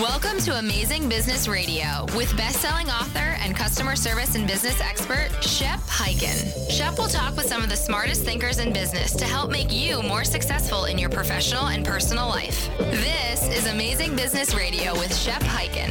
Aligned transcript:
Welcome 0.00 0.38
to 0.40 0.58
Amazing 0.58 1.08
Business 1.10 1.46
Radio 1.46 2.06
with 2.16 2.34
best-selling 2.36 2.88
author 2.88 3.36
and 3.40 3.54
customer 3.54 3.94
service 3.94 4.34
and 4.34 4.46
business 4.46 4.80
expert 4.80 5.28
Shep 5.42 5.78
Hyken. 5.80 6.70
Shep 6.70 6.98
will 6.98 7.08
talk 7.08 7.36
with 7.36 7.46
some 7.46 7.62
of 7.62 7.68
the 7.68 7.76
smartest 7.76 8.24
thinkers 8.24 8.58
in 8.58 8.72
business 8.72 9.14
to 9.14 9.26
help 9.26 9.50
make 9.50 9.70
you 9.70 10.02
more 10.02 10.24
successful 10.24 10.86
in 10.86 10.96
your 10.96 11.10
professional 11.10 11.66
and 11.66 11.84
personal 11.84 12.26
life. 12.26 12.70
This 12.78 13.46
is 13.48 13.66
Amazing 13.66 14.16
Business 14.16 14.54
Radio 14.54 14.94
with 14.94 15.14
Shep 15.14 15.42
Hyken. 15.42 15.90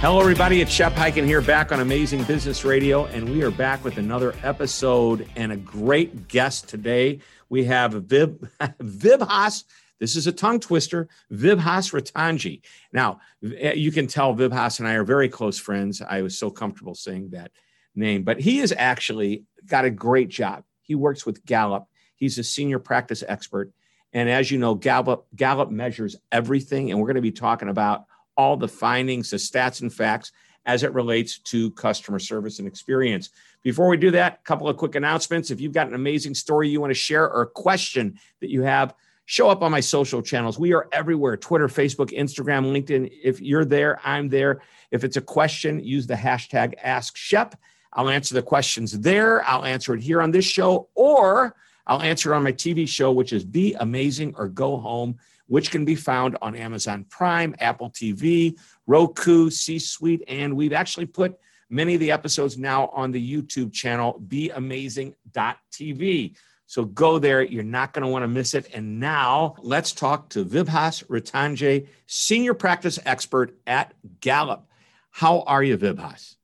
Hello, 0.00 0.20
everybody. 0.20 0.60
It's 0.60 0.72
Shep 0.72 0.94
Hyken 0.94 1.24
here, 1.24 1.40
back 1.40 1.70
on 1.70 1.78
Amazing 1.78 2.24
Business 2.24 2.64
Radio, 2.64 3.06
and 3.06 3.30
we 3.30 3.42
are 3.44 3.52
back 3.52 3.84
with 3.84 3.98
another 3.98 4.34
episode 4.42 5.28
and 5.36 5.52
a 5.52 5.56
great 5.56 6.26
guest 6.26 6.68
today. 6.68 7.20
We 7.48 7.64
have 7.64 7.92
Vib 7.92 8.48
Vibhas 8.80 9.62
this 10.02 10.16
is 10.16 10.26
a 10.26 10.32
tongue 10.32 10.58
twister, 10.58 11.08
Vibhas 11.32 11.92
Ratanjee. 11.92 12.62
Now, 12.92 13.20
eh, 13.56 13.74
you 13.74 13.92
can 13.92 14.08
tell 14.08 14.34
Vibhas 14.34 14.80
and 14.80 14.88
I 14.88 14.94
are 14.94 15.04
very 15.04 15.28
close 15.28 15.60
friends. 15.60 16.02
I 16.02 16.22
was 16.22 16.36
so 16.36 16.50
comfortable 16.50 16.96
saying 16.96 17.30
that 17.30 17.52
name, 17.94 18.24
but 18.24 18.40
he 18.40 18.58
has 18.58 18.72
actually 18.76 19.44
got 19.64 19.84
a 19.84 19.90
great 19.90 20.28
job. 20.28 20.64
He 20.80 20.96
works 20.96 21.24
with 21.24 21.44
Gallup. 21.46 21.86
He's 22.16 22.36
a 22.36 22.42
senior 22.42 22.80
practice 22.80 23.22
expert. 23.28 23.70
And 24.12 24.28
as 24.28 24.50
you 24.50 24.58
know, 24.58 24.74
Gallup, 24.74 25.28
Gallup 25.36 25.70
measures 25.70 26.16
everything. 26.32 26.90
And 26.90 26.98
we're 26.98 27.06
going 27.06 27.14
to 27.14 27.22
be 27.22 27.30
talking 27.30 27.68
about 27.68 28.06
all 28.36 28.56
the 28.56 28.66
findings, 28.66 29.30
the 29.30 29.36
stats 29.36 29.82
and 29.82 29.94
facts 29.94 30.32
as 30.66 30.82
it 30.82 30.92
relates 30.94 31.38
to 31.38 31.70
customer 31.72 32.18
service 32.18 32.58
and 32.58 32.66
experience. 32.66 33.30
Before 33.62 33.86
we 33.86 33.98
do 33.98 34.10
that, 34.10 34.40
a 34.40 34.44
couple 34.44 34.68
of 34.68 34.76
quick 34.76 34.96
announcements. 34.96 35.52
If 35.52 35.60
you've 35.60 35.72
got 35.72 35.86
an 35.86 35.94
amazing 35.94 36.34
story 36.34 36.70
you 36.70 36.80
want 36.80 36.90
to 36.90 36.94
share 36.94 37.30
or 37.30 37.42
a 37.42 37.46
question 37.46 38.18
that 38.40 38.50
you 38.50 38.62
have, 38.62 38.96
show 39.26 39.48
up 39.48 39.62
on 39.62 39.70
my 39.70 39.80
social 39.80 40.22
channels. 40.22 40.58
We 40.58 40.72
are 40.72 40.88
everywhere 40.92 41.36
Twitter, 41.36 41.68
Facebook, 41.68 42.16
Instagram, 42.16 42.72
LinkedIn. 42.72 43.12
If 43.22 43.40
you're 43.40 43.64
there, 43.64 44.00
I'm 44.04 44.28
there. 44.28 44.62
If 44.90 45.04
it's 45.04 45.16
a 45.16 45.22
question, 45.22 45.82
use 45.82 46.06
the 46.06 46.14
hashtag 46.14 46.74
Ask 46.82 47.16
Shep. 47.16 47.54
I'll 47.92 48.08
answer 48.08 48.34
the 48.34 48.42
questions 48.42 48.98
there. 49.00 49.44
I'll 49.44 49.64
answer 49.64 49.94
it 49.94 50.02
here 50.02 50.22
on 50.22 50.30
this 50.30 50.44
show, 50.44 50.88
or 50.94 51.54
I'll 51.86 52.02
answer 52.02 52.32
it 52.32 52.36
on 52.36 52.42
my 52.42 52.52
TV 52.52 52.88
show, 52.88 53.12
which 53.12 53.32
is 53.32 53.44
Be 53.44 53.74
Amazing 53.74 54.34
or 54.36 54.48
Go 54.48 54.78
Home, 54.78 55.18
which 55.46 55.70
can 55.70 55.84
be 55.84 55.94
found 55.94 56.38
on 56.40 56.56
Amazon 56.56 57.04
Prime, 57.10 57.54
Apple 57.60 57.90
TV, 57.90 58.58
Roku, 58.86 59.50
C 59.50 59.78
Suite, 59.78 60.24
and 60.26 60.56
we've 60.56 60.72
actually 60.72 61.06
put 61.06 61.38
many 61.68 61.94
of 61.94 62.00
the 62.00 62.10
episodes 62.10 62.58
now 62.58 62.88
on 62.88 63.12
the 63.12 63.32
YouTube 63.32 63.72
channel, 63.72 64.20
beamazing.tv. 64.28 66.34
So 66.72 66.86
go 66.86 67.18
there. 67.18 67.42
You're 67.42 67.64
not 67.64 67.92
going 67.92 68.02
to 68.02 68.08
want 68.08 68.22
to 68.22 68.28
miss 68.28 68.54
it. 68.54 68.70
And 68.72 68.98
now 68.98 69.56
let's 69.58 69.92
talk 69.92 70.30
to 70.30 70.42
Vibhas 70.42 71.04
Ratanjee, 71.04 71.86
senior 72.06 72.54
practice 72.54 72.98
expert 73.04 73.54
at 73.66 73.92
Gallup. 74.20 74.66
How 75.10 75.42
are 75.42 75.62
you, 75.62 75.76
Vibhas? 75.76 76.36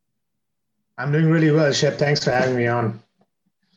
I'm 0.98 1.12
doing 1.12 1.30
really 1.30 1.50
well, 1.50 1.72
Shep. 1.72 1.96
Thanks 1.96 2.22
for 2.22 2.30
having 2.30 2.56
me 2.56 2.66
on. 2.66 3.02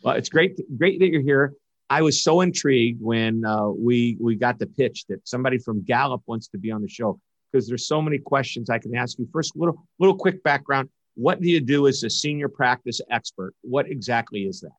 Well, 0.03 0.16
it's 0.16 0.27
great, 0.27 0.59
great 0.77 0.99
that 0.99 1.07
you're 1.07 1.22
here. 1.22 1.53
I 1.89 2.02
was 2.02 2.22
so 2.22 2.41
intrigued 2.41 3.02
when 3.02 3.45
uh, 3.45 3.69
we 3.69 4.17
we 4.19 4.35
got 4.35 4.59
the 4.59 4.67
pitch 4.67 5.05
that 5.07 5.25
somebody 5.25 5.57
from 5.57 5.85
Gallup 5.85 6.22
wants 6.25 6.49
to 6.49 6.57
be 6.57 6.69
on 6.69 6.81
the 6.81 6.89
show 6.89 7.17
because 7.49 7.66
there's 7.66 7.88
so 7.88 8.02
many 8.02 8.17
questions 8.17 8.69
I 8.69 8.77
can 8.77 8.94
ask 8.94 9.17
you. 9.17 9.29
First, 9.31 9.55
little 9.55 9.81
little 9.99 10.17
quick 10.17 10.44
background. 10.44 10.89
What 11.16 11.39
do 11.39 11.47
you 11.47 11.61
do 11.61 11.88
as 11.88 12.03
a 12.03 12.09
senior 12.09 12.49
practice 12.49 12.99
expert? 13.09 13.53
What 13.61 13.89
exactly 13.89 14.41
is 14.41 14.59
that? 14.59 14.72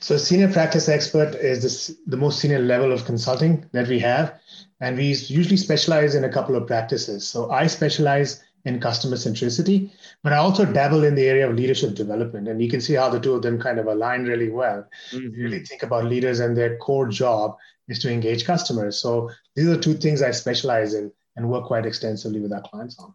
So, 0.00 0.16
senior 0.16 0.52
practice 0.52 0.88
expert 0.88 1.34
is 1.34 1.62
this, 1.62 1.96
the 2.06 2.16
most 2.16 2.40
senior 2.40 2.58
level 2.58 2.92
of 2.92 3.04
consulting 3.04 3.66
that 3.72 3.88
we 3.88 3.98
have. 4.00 4.34
And 4.80 4.96
we 4.96 5.08
usually 5.08 5.56
specialize 5.56 6.14
in 6.14 6.24
a 6.24 6.32
couple 6.32 6.56
of 6.56 6.66
practices. 6.66 7.28
So, 7.28 7.50
I 7.50 7.66
specialize 7.66 8.42
in 8.64 8.80
customer 8.80 9.16
centricity, 9.16 9.90
but 10.22 10.32
I 10.32 10.36
also 10.36 10.66
dabble 10.66 11.04
in 11.04 11.14
the 11.14 11.26
area 11.26 11.48
of 11.48 11.56
leadership 11.56 11.94
development. 11.94 12.46
And 12.48 12.60
you 12.60 12.68
can 12.68 12.80
see 12.80 12.94
how 12.94 13.08
the 13.08 13.20
two 13.20 13.34
of 13.34 13.42
them 13.42 13.58
kind 13.58 13.78
of 13.78 13.86
align 13.86 14.24
really 14.24 14.50
well. 14.50 14.86
Mm-hmm. 15.12 15.40
really 15.40 15.64
think 15.64 15.82
about 15.82 16.04
leaders 16.04 16.40
and 16.40 16.56
their 16.56 16.76
core 16.76 17.08
job 17.08 17.56
is 17.88 17.98
to 18.00 18.12
engage 18.12 18.44
customers. 18.44 19.00
So, 19.00 19.30
these 19.54 19.66
are 19.66 19.78
two 19.78 19.94
things 19.94 20.22
I 20.22 20.30
specialize 20.32 20.94
in 20.94 21.12
and 21.36 21.48
work 21.48 21.66
quite 21.66 21.86
extensively 21.86 22.40
with 22.40 22.52
our 22.52 22.62
clients 22.62 22.98
on. 22.98 23.14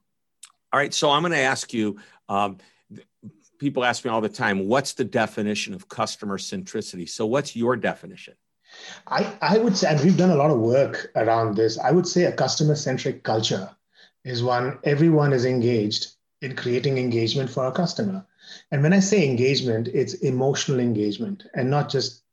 All 0.74 0.80
right. 0.80 0.94
So, 0.94 1.12
I'm 1.12 1.22
going 1.22 1.34
to 1.34 1.40
ask 1.40 1.74
you. 1.74 2.00
Um, 2.28 2.58
people 3.60 3.84
ask 3.84 4.04
me 4.06 4.12
all 4.12 4.22
the 4.22 4.30
time, 4.30 4.68
what's 4.68 4.94
the 4.94 5.04
definition 5.04 5.74
of 5.74 5.88
customer 5.90 6.38
centricity? 6.38 7.08
So, 7.08 7.26
what's 7.26 7.56
your 7.56 7.76
definition? 7.76 8.36
I, 9.08 9.34
I 9.42 9.58
would 9.58 9.78
say, 9.78 9.90
and 9.90 10.02
we've 10.02 10.18
done 10.18 10.32
a 10.32 10.36
lot 10.36 10.52
of 10.52 10.60
work 10.60 11.12
around 11.16 11.56
this, 11.56 11.80
I 11.80 11.92
would 11.92 12.08
say 12.08 12.26
a 12.26 12.32
customer 12.32 12.76
centric 12.76 13.24
culture 13.24 13.70
is 14.24 14.44
one 14.44 14.80
everyone 14.84 15.34
is 15.34 15.46
engaged 15.46 16.08
in 16.42 16.56
creating 16.56 16.98
engagement 16.98 17.50
for 17.50 17.64
our 17.64 17.72
customer. 17.72 18.26
And 18.72 18.84
when 18.84 18.94
I 18.94 19.00
say 19.00 19.26
engagement, 19.26 19.88
it's 19.88 20.16
emotional 20.16 20.80
engagement 20.80 21.44
and 21.54 21.70
not 21.70 21.90
just 21.90 22.24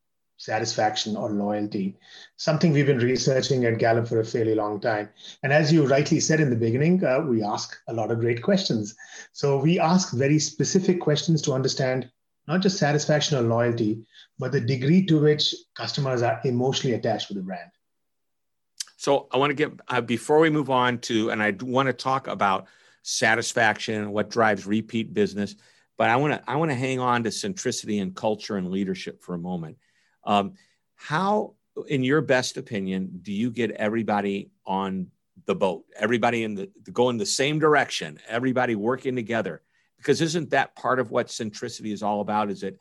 satisfaction 0.43 1.17
or 1.17 1.31
loyalty, 1.31 1.97
something 2.37 2.73
we've 2.73 2.87
been 2.87 2.99
researching 2.99 3.65
at 3.65 3.79
Gallup 3.79 4.09
for 4.09 4.19
a 4.19 4.25
fairly 4.25 4.57
long 4.57 4.81
time. 4.81 5.09
And 5.45 5.53
as 5.53 5.73
you 5.73 5.87
rightly 5.87 6.19
said 6.19 6.41
in 6.41 6.51
the 6.51 6.57
beginning, 6.57 7.05
uh, 7.05 7.21
we 7.21 7.45
ask 7.45 7.79
a 7.87 7.93
lot 7.93 8.11
of 8.11 8.19
great 8.19 8.43
questions. 8.43 8.97
So 9.33 9.59
we 9.59 9.79
ask 9.79 10.13
very 10.13 10.41
specific 10.41 11.01
questions 11.01 11.43
to 11.43 11.53
understand 11.53 12.11
not 12.49 12.61
just 12.61 12.77
satisfaction 12.77 13.39
or 13.39 13.43
loyalty, 13.43 14.05
but 14.37 14.51
the 14.51 14.61
degree 14.61 15.07
to 15.07 15.21
which 15.21 15.55
customers 15.77 16.23
are 16.23 16.41
emotionally 16.45 16.97
attached 16.97 17.29
to 17.29 17.35
the 17.35 17.43
brand. 17.43 17.71
So 18.97 19.29
I 19.31 19.37
want 19.37 19.51
to 19.51 19.55
get, 19.55 19.71
uh, 19.87 20.01
before 20.01 20.41
we 20.41 20.51
move 20.51 20.71
on 20.71 20.99
to, 21.03 21.31
and 21.31 21.41
I 21.41 21.53
want 21.61 21.87
to 21.87 21.93
talk 21.93 22.27
about 22.27 22.67
satisfaction, 23.03 24.11
what 24.11 24.29
drives 24.29 24.67
repeat 24.67 25.15
business, 25.15 25.55
but 25.97 26.11
I 26.11 26.17
want 26.17 26.35
to, 26.35 26.51
I 26.51 26.57
want 26.57 26.73
to 26.73 26.77
hang 26.77 26.99
on 26.99 27.23
to 27.23 27.31
centricity 27.31 28.03
and 28.03 28.13
culture 28.13 28.57
and 28.57 28.73
leadership 28.73 29.23
for 29.23 29.35
a 29.35 29.39
moment 29.39 29.77
um, 30.25 30.55
how, 30.95 31.55
in 31.89 32.05
your 32.05 32.21
best 32.21 32.57
opinion, 32.57 33.21
do 33.23 33.33
you 33.33 33.51
get 33.51 33.71
everybody 33.73 34.51
on 34.67 35.09
the 35.47 35.55
boat, 35.55 35.85
everybody 35.97 36.45
in 36.45 36.55
the 36.55 36.71
going 36.93 37.15
in 37.15 37.19
the 37.19 37.27
same 37.27 37.59
direction, 37.59 38.19
everybody 38.29 38.75
working 38.75 39.17
together? 39.17 39.63
Because 39.97 40.21
isn't 40.21 40.51
that 40.51 40.75
part 40.77 40.99
of 40.99 41.11
what 41.11 41.29
centricity 41.29 41.93
is 41.93 42.03
all 42.03 42.21
about? 42.21 42.51
Is 42.51 42.61
that 42.61 42.79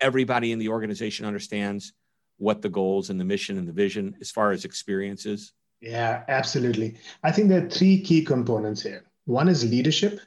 everybody 0.00 0.52
in 0.52 0.58
the 0.58 0.68
organization 0.68 1.26
understands 1.26 1.92
what 2.38 2.62
the 2.62 2.68
goals 2.68 3.10
and 3.10 3.20
the 3.20 3.24
mission 3.24 3.58
and 3.58 3.68
the 3.68 3.72
vision 3.72 4.16
as 4.20 4.30
far 4.30 4.50
as 4.50 4.64
experiences? 4.64 5.52
Yeah, 5.80 6.24
absolutely. 6.28 6.96
I 7.22 7.32
think 7.32 7.48
there 7.48 7.64
are 7.64 7.70
three 7.70 8.00
key 8.00 8.24
components 8.24 8.82
here. 8.82 9.04
One 9.24 9.48
is 9.48 9.68
leadership, 9.68 10.20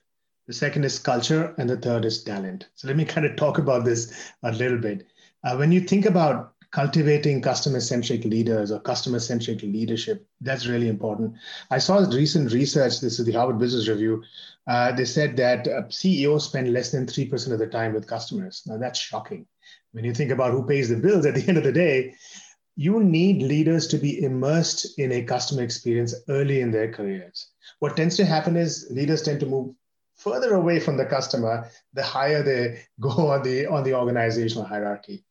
the 0.47 0.53
second 0.53 0.83
is 0.83 0.99
culture, 0.99 1.53
and 1.57 1.69
the 1.69 1.77
third 1.77 2.05
is 2.05 2.23
talent. 2.23 2.67
So 2.75 2.87
let 2.87 2.97
me 2.97 3.05
kind 3.05 3.25
of 3.25 3.35
talk 3.35 3.57
about 3.57 3.85
this 3.85 4.13
a 4.43 4.51
little 4.51 4.77
bit. 4.77 5.07
Uh, 5.43 5.55
when 5.57 5.71
you 5.71 5.81
think 5.81 6.05
about 6.05 6.52
cultivating 6.73 7.39
customer 7.39 7.79
centric 7.79 8.25
leaders 8.25 8.71
or 8.71 8.79
customer 8.79 9.19
centric 9.19 9.61
leadership. 9.61 10.25
That's 10.41 10.65
really 10.65 10.89
important. 10.89 11.35
I 11.69 11.77
saw 11.77 11.99
recent 11.99 12.51
research, 12.51 12.99
this 12.99 13.19
is 13.19 13.25
the 13.25 13.31
Harvard 13.31 13.59
Business 13.59 13.87
Review. 13.87 14.23
Uh, 14.67 14.91
they 14.91 15.05
said 15.05 15.37
that 15.37 15.67
uh, 15.67 15.87
CEOs 15.89 16.45
spend 16.45 16.73
less 16.73 16.91
than 16.91 17.05
3% 17.05 17.53
of 17.53 17.59
the 17.59 17.67
time 17.67 17.93
with 17.93 18.07
customers. 18.07 18.63
Now, 18.65 18.77
that's 18.77 18.99
shocking. 18.99 19.45
When 19.91 20.03
you 20.03 20.15
think 20.15 20.31
about 20.31 20.51
who 20.51 20.65
pays 20.65 20.89
the 20.89 20.95
bills 20.95 21.27
at 21.27 21.35
the 21.35 21.43
end 21.47 21.59
of 21.59 21.63
the 21.63 21.71
day, 21.71 22.15
you 22.75 23.03
need 23.03 23.43
leaders 23.43 23.85
to 23.89 23.99
be 23.99 24.23
immersed 24.23 24.97
in 24.97 25.11
a 25.11 25.21
customer 25.21 25.61
experience 25.61 26.15
early 26.27 26.61
in 26.61 26.71
their 26.71 26.91
careers. 26.91 27.51
What 27.79 27.95
tends 27.95 28.17
to 28.17 28.25
happen 28.25 28.57
is 28.57 28.87
leaders 28.89 29.21
tend 29.21 29.41
to 29.41 29.45
move 29.45 29.75
further 30.15 30.55
away 30.55 30.79
from 30.79 30.97
the 30.97 31.05
customer 31.05 31.69
the 31.93 32.03
higher 32.03 32.43
they 32.43 32.83
go 32.99 33.09
on 33.09 33.43
the 33.43 33.65
on 33.65 33.83
the 33.83 33.93
organizational 33.93 34.65
hierarchy 34.65 35.23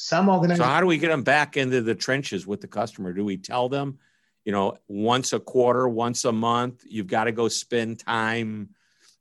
some 0.00 0.30
organizations. 0.30 0.66
So 0.66 0.72
how 0.72 0.80
do 0.80 0.86
we 0.86 0.96
get 0.96 1.08
them 1.08 1.22
back 1.22 1.56
into 1.58 1.82
the 1.82 1.94
trenches 1.94 2.46
with 2.46 2.62
the 2.62 2.66
customer? 2.66 3.12
Do 3.12 3.24
we 3.24 3.36
tell 3.36 3.68
them, 3.68 3.98
you 4.44 4.52
know, 4.52 4.78
once 4.88 5.34
a 5.34 5.40
quarter, 5.40 5.88
once 5.88 6.24
a 6.24 6.32
month, 6.32 6.82
you've 6.88 7.06
got 7.06 7.24
to 7.24 7.32
go 7.32 7.48
spend 7.48 7.98
time 7.98 8.70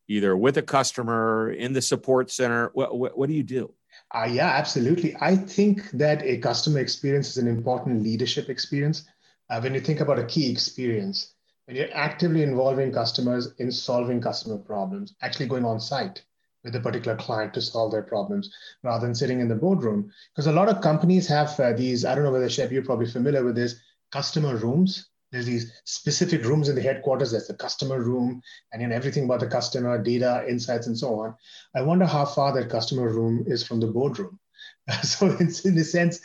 either 0.07 0.37
with 0.37 0.57
a 0.57 0.61
customer 0.61 1.51
in 1.51 1.73
the 1.73 1.81
support 1.81 2.31
center? 2.31 2.71
What, 2.73 2.97
what, 2.97 3.17
what 3.17 3.27
do 3.27 3.35
you 3.35 3.43
do? 3.43 3.73
Uh, 4.15 4.29
yeah, 4.31 4.47
absolutely. 4.47 5.15
I 5.19 5.35
think 5.35 5.91
that 5.91 6.23
a 6.23 6.37
customer 6.37 6.79
experience 6.79 7.29
is 7.31 7.37
an 7.37 7.47
important 7.49 8.01
leadership 8.01 8.49
experience. 8.49 9.03
Uh, 9.49 9.59
when 9.59 9.73
you 9.73 9.81
think 9.81 9.99
about 9.99 10.17
a 10.17 10.25
key 10.25 10.49
experience, 10.49 11.33
when 11.65 11.75
you're 11.75 11.93
actively 11.93 12.41
involving 12.41 12.93
customers 12.93 13.53
in 13.57 13.69
solving 13.69 14.21
customer 14.21 14.57
problems, 14.57 15.13
actually 15.21 15.47
going 15.47 15.65
on 15.65 15.79
site, 15.79 16.23
with 16.63 16.75
a 16.75 16.79
particular 16.79 17.15
client 17.17 17.53
to 17.53 17.61
solve 17.61 17.91
their 17.91 18.03
problems 18.03 18.53
rather 18.83 19.05
than 19.05 19.15
sitting 19.15 19.39
in 19.39 19.47
the 19.47 19.55
boardroom. 19.55 20.11
Because 20.33 20.47
a 20.47 20.51
lot 20.51 20.69
of 20.69 20.81
companies 20.81 21.27
have 21.27 21.57
uh, 21.59 21.73
these, 21.73 22.05
I 22.05 22.15
don't 22.15 22.23
know 22.23 22.31
whether 22.31 22.49
Shep, 22.49 22.71
you're 22.71 22.83
probably 22.83 23.09
familiar 23.09 23.43
with 23.43 23.55
this, 23.55 23.75
customer 24.11 24.55
rooms. 24.55 25.09
There's 25.31 25.45
these 25.45 25.71
specific 25.85 26.43
rooms 26.43 26.69
in 26.69 26.75
the 26.75 26.81
headquarters. 26.81 27.31
There's 27.31 27.47
the 27.47 27.53
customer 27.53 28.01
room, 28.01 28.41
and 28.73 28.81
then 28.81 28.91
everything 28.91 29.25
about 29.25 29.41
the 29.41 29.47
customer, 29.47 30.01
data, 30.01 30.43
insights, 30.49 30.87
and 30.87 30.97
so 30.97 31.19
on. 31.19 31.35
I 31.75 31.81
wonder 31.83 32.05
how 32.05 32.25
far 32.25 32.51
that 32.53 32.69
customer 32.69 33.09
room 33.09 33.43
is 33.45 33.63
from 33.63 33.79
the 33.79 33.87
boardroom. 33.87 34.39
so, 35.03 35.27
it's 35.39 35.65
in 35.65 35.77
a 35.77 35.83
sense, 35.83 36.19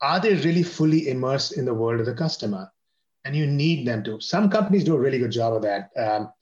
are 0.00 0.18
they 0.18 0.34
really 0.34 0.64
fully 0.64 1.08
immersed 1.08 1.56
in 1.56 1.64
the 1.64 1.74
world 1.74 2.00
of 2.00 2.06
the 2.06 2.14
customer? 2.14 2.72
and 3.24 3.36
you 3.36 3.46
need 3.46 3.86
them 3.86 4.02
to. 4.04 4.20
Some 4.20 4.50
companies 4.50 4.84
do 4.84 4.94
a 4.94 4.98
really 4.98 5.18
good 5.18 5.30
job 5.30 5.54
of 5.54 5.62
that. 5.62 5.90
Um, 5.96 6.32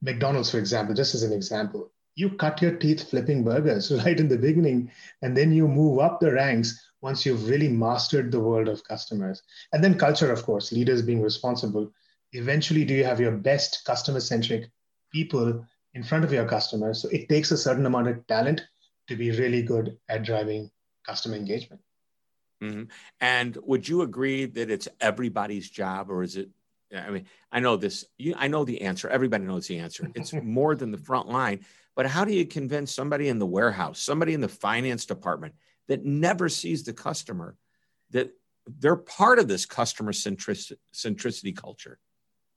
McDonald's, 0.00 0.50
for 0.50 0.58
example, 0.58 0.94
just 0.94 1.14
as 1.14 1.22
an 1.22 1.32
example, 1.32 1.90
you 2.14 2.30
cut 2.30 2.60
your 2.60 2.76
teeth 2.76 3.10
flipping 3.10 3.44
burgers 3.44 3.90
right 4.04 4.18
in 4.18 4.28
the 4.28 4.36
beginning, 4.36 4.90
and 5.22 5.36
then 5.36 5.52
you 5.52 5.68
move 5.68 5.98
up 6.00 6.20
the 6.20 6.32
ranks 6.32 6.80
once 7.00 7.26
you've 7.26 7.48
really 7.48 7.68
mastered 7.68 8.30
the 8.30 8.40
world 8.40 8.68
of 8.68 8.84
customers. 8.84 9.42
And 9.72 9.82
then 9.82 9.98
culture, 9.98 10.30
of 10.32 10.44
course, 10.44 10.72
leaders 10.72 11.02
being 11.02 11.20
responsible. 11.20 11.90
Eventually, 12.32 12.84
do 12.84 12.94
you 12.94 13.04
have 13.04 13.20
your 13.20 13.32
best 13.32 13.84
customer 13.84 14.20
centric 14.20 14.70
people 15.12 15.66
in 15.94 16.02
front 16.02 16.24
of 16.24 16.32
your 16.32 16.46
customers? 16.46 17.02
So 17.02 17.08
it 17.08 17.28
takes 17.28 17.50
a 17.50 17.56
certain 17.56 17.86
amount 17.86 18.08
of 18.08 18.26
talent 18.26 18.62
to 19.08 19.16
be 19.16 19.30
really 19.32 19.62
good 19.62 19.98
at 20.08 20.22
driving 20.22 20.70
customer 21.04 21.36
engagement. 21.36 21.82
Mm-hmm. 22.62 22.84
And 23.20 23.58
would 23.64 23.88
you 23.88 24.02
agree 24.02 24.46
that 24.46 24.70
it's 24.70 24.88
everybody's 25.00 25.68
job, 25.68 26.10
or 26.10 26.22
is 26.22 26.36
it? 26.36 26.50
I 26.94 27.10
mean, 27.10 27.26
I 27.50 27.60
know 27.60 27.76
this. 27.76 28.04
You, 28.18 28.34
I 28.36 28.48
know 28.48 28.64
the 28.64 28.82
answer. 28.82 29.08
Everybody 29.08 29.44
knows 29.44 29.66
the 29.66 29.78
answer. 29.78 30.08
It's 30.14 30.32
more 30.42 30.76
than 30.76 30.92
the 30.92 30.98
front 30.98 31.28
line. 31.28 31.64
But 31.94 32.06
how 32.06 32.24
do 32.24 32.32
you 32.32 32.46
convince 32.46 32.94
somebody 32.94 33.28
in 33.28 33.38
the 33.38 33.46
warehouse, 33.46 34.00
somebody 34.00 34.34
in 34.34 34.40
the 34.40 34.48
finance 34.48 35.04
department 35.06 35.54
that 35.88 36.04
never 36.04 36.48
sees 36.48 36.84
the 36.84 36.92
customer 36.92 37.56
that 38.10 38.30
they're 38.78 38.96
part 38.96 39.38
of 39.38 39.48
this 39.48 39.66
customer 39.66 40.12
centric, 40.12 40.58
centricity 40.94 41.54
culture? 41.54 41.98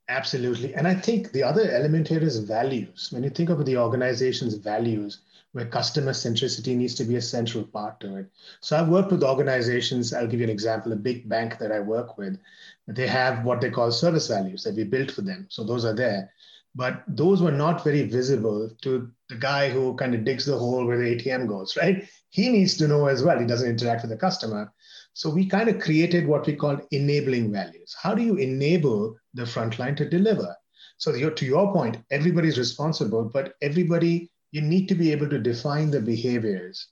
Absolutely. 0.08 0.74
And 0.74 0.86
I 0.86 0.94
think 0.94 1.32
the 1.32 1.42
other 1.42 1.68
element 1.70 2.08
here 2.08 2.22
is 2.22 2.38
values. 2.38 3.08
When 3.10 3.24
you 3.24 3.30
think 3.30 3.50
of 3.50 3.64
the 3.66 3.76
organization's 3.76 4.54
values, 4.54 5.20
where 5.56 5.64
customer 5.64 6.12
centricity 6.12 6.76
needs 6.76 6.94
to 6.94 7.04
be 7.04 7.16
a 7.16 7.22
central 7.22 7.64
part 7.64 7.98
to 7.98 8.16
it. 8.16 8.26
So 8.60 8.76
I've 8.76 8.90
worked 8.90 9.10
with 9.10 9.24
organizations, 9.24 10.12
I'll 10.12 10.26
give 10.26 10.40
you 10.40 10.44
an 10.44 10.50
example, 10.50 10.92
a 10.92 10.96
big 10.96 11.28
bank 11.30 11.56
that 11.58 11.72
I 11.72 11.80
work 11.80 12.18
with, 12.18 12.38
they 12.86 13.06
have 13.06 13.42
what 13.42 13.62
they 13.62 13.70
call 13.70 13.90
service 13.90 14.28
values 14.28 14.64
that 14.64 14.74
we 14.74 14.84
built 14.84 15.10
for 15.10 15.22
them. 15.22 15.46
So 15.48 15.64
those 15.64 15.86
are 15.86 15.94
there. 15.94 16.30
But 16.76 17.02
those 17.08 17.42
were 17.42 17.52
not 17.52 17.82
very 17.82 18.02
visible 18.02 18.70
to 18.82 19.10
the 19.28 19.36
guy 19.36 19.70
who 19.70 19.96
kind 19.96 20.14
of 20.14 20.24
digs 20.24 20.44
the 20.44 20.58
hole 20.58 20.86
where 20.86 20.98
the 20.98 21.16
ATM 21.16 21.48
goes, 21.48 21.76
right? 21.76 22.06
He 22.30 22.50
needs 22.50 22.76
to 22.76 22.86
know 22.86 23.06
as 23.06 23.24
well. 23.24 23.38
He 23.38 23.46
doesn't 23.46 23.68
interact 23.68 24.02
with 24.02 24.10
the 24.10 24.16
customer. 24.16 24.72
So 25.14 25.30
we 25.30 25.46
kind 25.46 25.68
of 25.70 25.80
created 25.80 26.26
what 26.26 26.46
we 26.46 26.54
call 26.54 26.78
enabling 26.90 27.50
values. 27.50 27.96
How 27.98 28.14
do 28.14 28.22
you 28.22 28.36
enable 28.36 29.16
the 29.32 29.44
frontline 29.44 29.96
to 29.96 30.08
deliver? 30.08 30.54
So 30.98 31.12
to 31.12 31.46
your 31.46 31.72
point, 31.72 31.96
everybody's 32.10 32.58
responsible, 32.58 33.24
but 33.24 33.54
everybody 33.62 34.30
you 34.52 34.60
need 34.60 34.88
to 34.88 34.94
be 34.94 35.12
able 35.12 35.28
to 35.28 35.38
define 35.38 35.90
the 35.90 36.00
behaviors 36.00 36.88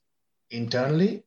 internally 0.50 1.25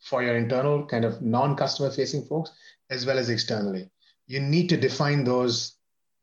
for 0.00 0.22
your 0.22 0.36
internal 0.36 0.86
kind 0.86 1.04
of 1.04 1.22
non-customer 1.22 1.90
facing 1.90 2.24
folks 2.24 2.50
as 2.90 3.06
well 3.06 3.18
as 3.18 3.30
externally 3.30 3.90
you 4.26 4.40
need 4.40 4.68
to 4.68 4.76
define 4.76 5.24
those 5.24 5.76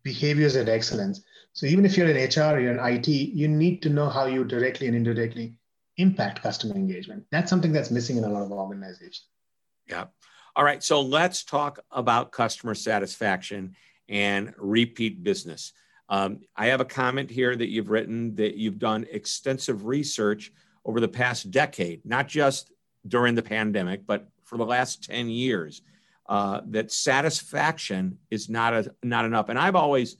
behaviors 0.03 0.55
at 0.55 0.69
excellence 0.69 1.23
so 1.55 1.65
even 1.65 1.83
if 1.83 1.97
you're 1.97 2.07
in 2.07 2.15
hr 2.15 2.59
you're 2.59 2.77
in 2.77 2.79
it 2.79 3.07
you 3.07 3.47
need 3.47 3.81
to 3.81 3.89
know 3.89 4.07
how 4.07 4.25
you 4.27 4.43
directly 4.43 4.85
and 4.87 4.95
indirectly 4.95 5.57
impact 5.97 6.41
customer 6.41 6.75
engagement. 6.75 7.25
That's 7.31 7.49
something 7.49 7.71
that's 7.71 7.91
missing 7.91 8.17
in 8.17 8.23
a 8.23 8.29
lot 8.29 8.43
of 8.43 8.51
organizations. 8.51 9.25
Yeah. 9.87 10.05
All 10.55 10.63
right. 10.63 10.83
So 10.83 11.01
let's 11.01 11.43
talk 11.43 11.79
about 11.91 12.31
customer 12.31 12.75
satisfaction 12.75 13.75
and 14.07 14.53
repeat 14.57 15.23
business. 15.23 15.73
Um, 16.07 16.41
I 16.55 16.67
have 16.67 16.81
a 16.81 16.85
comment 16.85 17.29
here 17.29 17.55
that 17.55 17.69
you've 17.69 17.89
written 17.89 18.35
that 18.35 18.55
you've 18.55 18.79
done 18.79 19.05
extensive 19.11 19.85
research 19.85 20.51
over 20.85 20.99
the 20.99 21.07
past 21.07 21.49
decade, 21.49 22.05
not 22.05 22.27
just 22.27 22.71
during 23.07 23.35
the 23.35 23.41
pandemic, 23.41 24.05
but 24.05 24.27
for 24.43 24.57
the 24.57 24.65
last 24.65 25.03
10 25.03 25.29
years, 25.29 25.81
uh, 26.27 26.61
that 26.67 26.91
satisfaction 26.91 28.17
is 28.29 28.49
not, 28.49 28.73
a, 28.73 28.93
not 29.01 29.25
enough. 29.25 29.49
And 29.49 29.57
I've 29.57 29.75
always 29.75 30.17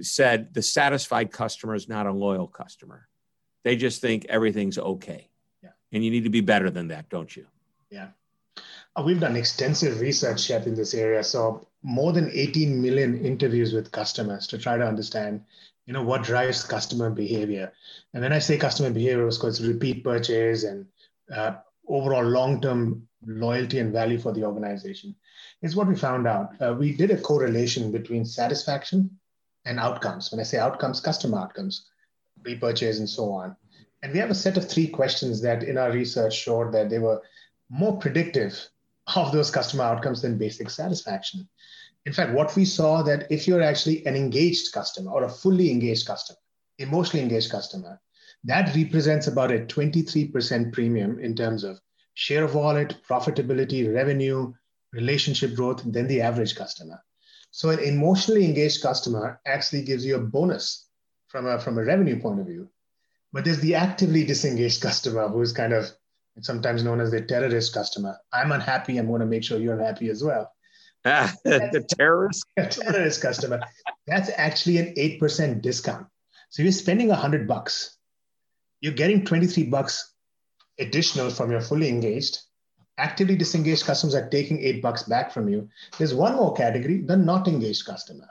said 0.00 0.52
the 0.54 0.62
satisfied 0.62 1.32
customer 1.32 1.74
is 1.74 1.88
not 1.88 2.06
a 2.06 2.12
loyal 2.12 2.46
customer. 2.46 3.08
They 3.64 3.76
just 3.76 4.00
think 4.00 4.26
everything's 4.28 4.78
okay. 4.78 5.28
Yeah. 5.62 5.70
And 5.92 6.04
you 6.04 6.10
need 6.10 6.24
to 6.24 6.30
be 6.30 6.40
better 6.40 6.70
than 6.70 6.88
that, 6.88 7.08
don't 7.08 7.34
you? 7.34 7.46
Yeah. 7.90 8.08
Uh, 8.96 9.02
we've 9.04 9.20
done 9.20 9.36
extensive 9.36 10.00
research, 10.00 10.40
Shep, 10.40 10.66
in 10.66 10.74
this 10.74 10.94
area. 10.94 11.22
So 11.22 11.68
more 11.82 12.12
than 12.12 12.30
18 12.32 12.80
million 12.80 13.24
interviews 13.24 13.72
with 13.72 13.92
customers 13.92 14.46
to 14.48 14.58
try 14.58 14.76
to 14.76 14.86
understand, 14.86 15.42
you 15.86 15.92
know, 15.92 16.02
what 16.02 16.22
drives 16.22 16.64
customer 16.64 17.10
behavior. 17.10 17.72
And 18.12 18.22
when 18.22 18.32
I 18.32 18.38
say 18.38 18.56
customer 18.56 18.90
behavior, 18.90 19.26
of 19.26 19.38
course, 19.38 19.60
repeat 19.60 20.02
purchase 20.02 20.64
and 20.64 20.86
uh, 21.32 21.56
overall 21.86 22.24
long-term 22.24 23.06
loyalty 23.26 23.78
and 23.78 23.92
value 23.92 24.18
for 24.18 24.32
the 24.32 24.44
organization. 24.44 25.14
Is 25.62 25.76
what 25.76 25.88
we 25.88 25.94
found 25.94 26.26
out. 26.26 26.52
Uh, 26.60 26.74
we 26.78 26.96
did 26.96 27.10
a 27.10 27.20
correlation 27.20 27.92
between 27.92 28.24
satisfaction 28.24 29.18
and 29.70 29.78
outcomes. 29.78 30.30
When 30.30 30.40
I 30.40 30.42
say 30.42 30.58
outcomes, 30.58 31.00
customer 31.00 31.38
outcomes, 31.38 31.86
repurchase, 32.42 32.98
and 32.98 33.08
so 33.08 33.32
on. 33.32 33.56
And 34.02 34.12
we 34.12 34.18
have 34.18 34.30
a 34.30 34.34
set 34.34 34.56
of 34.56 34.68
three 34.68 34.88
questions 34.88 35.40
that 35.42 35.62
in 35.62 35.78
our 35.78 35.92
research 35.92 36.34
showed 36.34 36.72
that 36.72 36.90
they 36.90 36.98
were 36.98 37.22
more 37.70 37.96
predictive 37.96 38.68
of 39.14 39.32
those 39.32 39.50
customer 39.50 39.84
outcomes 39.84 40.22
than 40.22 40.38
basic 40.38 40.70
satisfaction. 40.70 41.48
In 42.04 42.12
fact, 42.12 42.32
what 42.32 42.56
we 42.56 42.64
saw 42.64 43.02
that 43.02 43.30
if 43.30 43.46
you're 43.46 43.62
actually 43.62 44.04
an 44.06 44.16
engaged 44.16 44.72
customer 44.72 45.12
or 45.12 45.24
a 45.24 45.28
fully 45.28 45.70
engaged 45.70 46.06
customer, 46.06 46.38
emotionally 46.78 47.22
engaged 47.22 47.50
customer, 47.50 48.00
that 48.44 48.74
represents 48.74 49.28
about 49.28 49.52
a 49.52 49.60
23% 49.60 50.72
premium 50.72 51.20
in 51.20 51.36
terms 51.36 51.62
of 51.62 51.80
share 52.14 52.42
of 52.42 52.54
wallet, 52.54 52.96
profitability, 53.08 53.94
revenue, 53.94 54.52
relationship 54.92 55.54
growth 55.54 55.82
than 55.84 56.08
the 56.08 56.20
average 56.22 56.56
customer. 56.56 57.00
So 57.50 57.70
an 57.70 57.80
emotionally 57.80 58.44
engaged 58.44 58.82
customer 58.82 59.40
actually 59.46 59.82
gives 59.82 60.04
you 60.04 60.16
a 60.16 60.20
bonus 60.20 60.86
from 61.28 61.46
a, 61.46 61.58
from 61.58 61.78
a 61.78 61.84
revenue 61.84 62.20
point 62.20 62.40
of 62.40 62.46
view. 62.46 62.68
But 63.32 63.44
there's 63.44 63.60
the 63.60 63.74
actively 63.74 64.24
disengaged 64.24 64.80
customer 64.88 65.28
who's 65.28 65.52
kind 65.52 65.72
of 65.72 65.90
sometimes 66.40 66.82
known 66.82 67.00
as 67.00 67.10
the 67.10 67.20
terrorist 67.20 67.74
customer. 67.74 68.18
I'm 68.32 68.52
unhappy. 68.52 68.98
I'm 68.98 69.06
going 69.06 69.20
to 69.20 69.26
make 69.26 69.44
sure 69.44 69.58
you're 69.58 69.78
unhappy 69.78 70.08
as 70.08 70.22
well. 70.22 70.52
Ah, 71.04 71.32
the 71.44 71.84
terrorist 71.96 72.44
terrorist 72.58 73.22
customer. 73.22 73.60
That's 74.06 74.30
actually 74.36 74.78
an 74.78 74.94
eight 74.96 75.18
percent 75.18 75.62
discount. 75.62 76.06
So 76.50 76.62
you're 76.62 76.72
spending 76.72 77.10
a 77.10 77.16
hundred 77.16 77.48
bucks. 77.48 77.96
You're 78.80 78.92
getting 78.92 79.24
23 79.24 79.64
bucks 79.64 80.14
additional 80.78 81.30
from 81.30 81.50
your 81.50 81.60
fully 81.60 81.88
engaged. 81.88 82.38
Actively 83.00 83.34
disengaged 83.34 83.86
customers 83.86 84.14
are 84.14 84.28
taking 84.28 84.60
eight 84.60 84.82
bucks 84.82 85.04
back 85.04 85.32
from 85.32 85.48
you. 85.48 85.68
There's 85.96 86.12
one 86.12 86.36
more 86.36 86.52
category, 86.52 87.00
the 87.00 87.16
not 87.16 87.48
engaged 87.48 87.86
customer. 87.86 88.28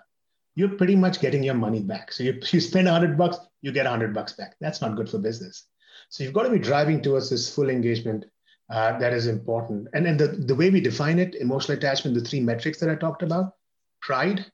You're 0.53 0.77
pretty 0.77 0.95
much 0.95 1.19
getting 1.19 1.41
your 1.43 1.55
money 1.55 1.79
back. 1.79 2.11
So 2.11 2.21
you, 2.23 2.39
you 2.51 2.59
spend 2.59 2.87
a 2.87 2.91
hundred 2.91 3.17
bucks, 3.17 3.37
you 3.61 3.71
get 3.71 3.87
a 3.87 3.89
hundred 3.89 4.13
bucks 4.13 4.33
back. 4.33 4.55
That's 4.61 4.81
not 4.81 4.95
good 4.95 5.09
for 5.09 5.17
business. 5.17 5.65
So 6.09 6.23
you've 6.23 6.33
got 6.33 6.43
to 6.43 6.51
be 6.51 6.59
driving 6.59 7.01
towards 7.01 7.31
this 7.31 7.53
full 7.53 7.69
engagement 7.69 8.25
uh, 8.69 8.99
that 8.99 9.13
is 9.13 9.25
important. 9.25 9.87
And 9.93 10.05
then 10.05 10.17
the, 10.17 10.27
the 10.27 10.55
way 10.55 10.69
we 10.69 10.81
define 10.81 11.17
it, 11.17 11.33
emotional 11.35 11.77
attachment, 11.77 12.15
the 12.15 12.23
three 12.23 12.39
metrics 12.39 12.79
that 12.79 12.89
I 12.89 12.95
talked 12.95 13.23
about, 13.23 13.55
pride, 14.01 14.45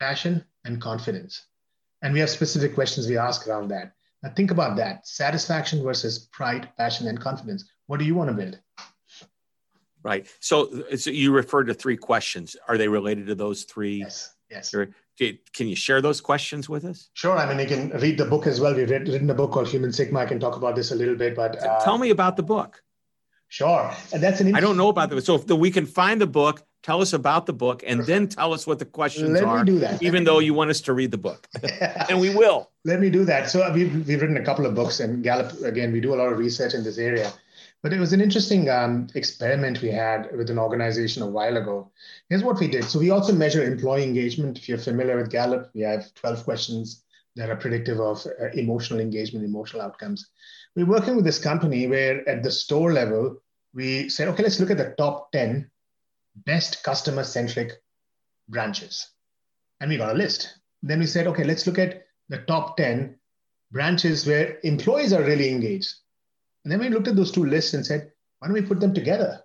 passion, 0.00 0.42
and 0.64 0.80
confidence. 0.80 1.44
And 2.00 2.14
we 2.14 2.20
have 2.20 2.30
specific 2.30 2.74
questions 2.74 3.06
we 3.06 3.18
ask 3.18 3.46
around 3.46 3.68
that. 3.68 3.92
Now 4.22 4.30
think 4.30 4.50
about 4.50 4.76
that, 4.76 5.06
satisfaction 5.06 5.82
versus 5.82 6.28
pride, 6.32 6.70
passion, 6.76 7.08
and 7.08 7.20
confidence. 7.20 7.70
What 7.86 7.98
do 7.98 8.06
you 8.06 8.14
want 8.14 8.30
to 8.30 8.36
build? 8.36 8.58
Right. 10.02 10.26
So, 10.40 10.84
so 10.96 11.10
you 11.10 11.32
referred 11.32 11.64
to 11.64 11.74
three 11.74 11.96
questions. 11.96 12.56
Are 12.68 12.78
they 12.78 12.88
related 12.88 13.26
to 13.26 13.34
those 13.34 13.64
three? 13.64 13.98
Yes. 13.98 14.34
Yes. 14.50 14.74
Can 15.52 15.68
you 15.68 15.76
share 15.76 16.00
those 16.00 16.20
questions 16.20 16.68
with 16.68 16.84
us? 16.84 17.10
Sure. 17.12 17.36
I 17.36 17.46
mean, 17.46 17.58
you 17.58 17.66
can 17.66 17.90
read 18.00 18.16
the 18.16 18.24
book 18.24 18.46
as 18.46 18.58
well. 18.58 18.74
We've 18.74 18.88
read, 18.88 19.06
written 19.06 19.28
a 19.28 19.34
book 19.34 19.52
called 19.52 19.68
Human 19.68 19.92
Sigma. 19.92 20.20
I 20.20 20.26
can 20.26 20.40
talk 20.40 20.56
about 20.56 20.76
this 20.76 20.92
a 20.92 20.94
little 20.94 21.14
bit, 21.14 21.36
but 21.36 21.62
uh, 21.62 21.84
tell 21.84 21.98
me 21.98 22.10
about 22.10 22.36
the 22.36 22.42
book. 22.42 22.82
Sure. 23.48 23.92
And 24.12 24.22
that's 24.22 24.40
an. 24.40 24.54
I 24.54 24.60
don't 24.60 24.76
know 24.76 24.88
about 24.88 25.10
the 25.10 25.20
So 25.20 25.34
if 25.34 25.46
the, 25.46 25.56
we 25.56 25.70
can 25.70 25.84
find 25.84 26.20
the 26.20 26.26
book, 26.26 26.62
tell 26.82 27.02
us 27.02 27.12
about 27.12 27.46
the 27.46 27.52
book, 27.52 27.82
and 27.86 28.00
then 28.06 28.28
tell 28.28 28.54
us 28.54 28.66
what 28.66 28.78
the 28.78 28.84
questions 28.84 29.30
Let 29.30 29.44
are. 29.44 29.56
Let 29.58 29.66
me 29.66 29.72
do 29.72 29.78
that. 29.80 30.02
Even 30.02 30.24
though 30.24 30.38
you 30.38 30.54
want 30.54 30.70
us 30.70 30.80
to 30.82 30.94
read 30.94 31.10
the 31.10 31.18
book, 31.18 31.48
and 32.08 32.20
we 32.20 32.34
will. 32.34 32.70
Let 32.84 33.00
me 33.00 33.10
do 33.10 33.24
that. 33.26 33.50
So 33.50 33.70
we've 33.72 34.06
we've 34.06 34.20
written 34.20 34.36
a 34.36 34.44
couple 34.44 34.66
of 34.66 34.74
books, 34.74 35.00
and 35.00 35.22
Gallup 35.22 35.60
again. 35.62 35.92
We 35.92 36.00
do 36.00 36.14
a 36.14 36.16
lot 36.16 36.32
of 36.32 36.38
research 36.38 36.74
in 36.74 36.84
this 36.84 36.96
area. 36.96 37.32
But 37.82 37.94
it 37.94 38.00
was 38.00 38.12
an 38.12 38.20
interesting 38.20 38.68
um, 38.68 39.08
experiment 39.14 39.80
we 39.80 39.90
had 39.90 40.36
with 40.36 40.50
an 40.50 40.58
organization 40.58 41.22
a 41.22 41.30
while 41.30 41.56
ago. 41.56 41.90
Here's 42.28 42.44
what 42.44 42.60
we 42.60 42.68
did. 42.68 42.84
So 42.84 42.98
we 42.98 43.10
also 43.10 43.32
measure 43.32 43.62
employee 43.64 44.04
engagement. 44.04 44.58
If 44.58 44.68
you're 44.68 44.78
familiar 44.78 45.16
with 45.16 45.30
Gallup, 45.30 45.70
we 45.74 45.80
have 45.82 46.12
12 46.14 46.44
questions 46.44 47.02
that 47.36 47.48
are 47.48 47.56
predictive 47.56 47.98
of 47.98 48.26
uh, 48.26 48.50
emotional 48.52 49.00
engagement, 49.00 49.46
emotional 49.46 49.80
outcomes. 49.80 50.28
We're 50.76 50.84
working 50.84 51.16
with 51.16 51.24
this 51.24 51.38
company 51.38 51.86
where 51.86 52.28
at 52.28 52.42
the 52.42 52.50
store 52.50 52.92
level, 52.92 53.38
we 53.72 54.08
said, 54.10 54.28
okay, 54.28 54.42
let's 54.42 54.60
look 54.60 54.70
at 54.70 54.78
the 54.78 54.94
top 54.98 55.32
10 55.32 55.70
best 56.44 56.82
customer 56.82 57.24
centric 57.24 57.72
branches. 58.48 59.08
And 59.80 59.90
we 59.90 59.96
got 59.96 60.14
a 60.14 60.18
list. 60.18 60.58
Then 60.82 60.98
we 60.98 61.06
said, 61.06 61.26
okay, 61.28 61.44
let's 61.44 61.66
look 61.66 61.78
at 61.78 62.04
the 62.28 62.38
top 62.38 62.76
10 62.76 63.16
branches 63.70 64.26
where 64.26 64.58
employees 64.62 65.12
are 65.12 65.22
really 65.22 65.50
engaged. 65.50 65.94
And 66.64 66.72
then 66.72 66.80
we 66.80 66.88
looked 66.88 67.08
at 67.08 67.16
those 67.16 67.32
two 67.32 67.44
lists 67.44 67.74
and 67.74 67.84
said, 67.84 68.12
why 68.38 68.48
don't 68.48 68.54
we 68.54 68.62
put 68.62 68.80
them 68.80 68.94
together? 68.94 69.42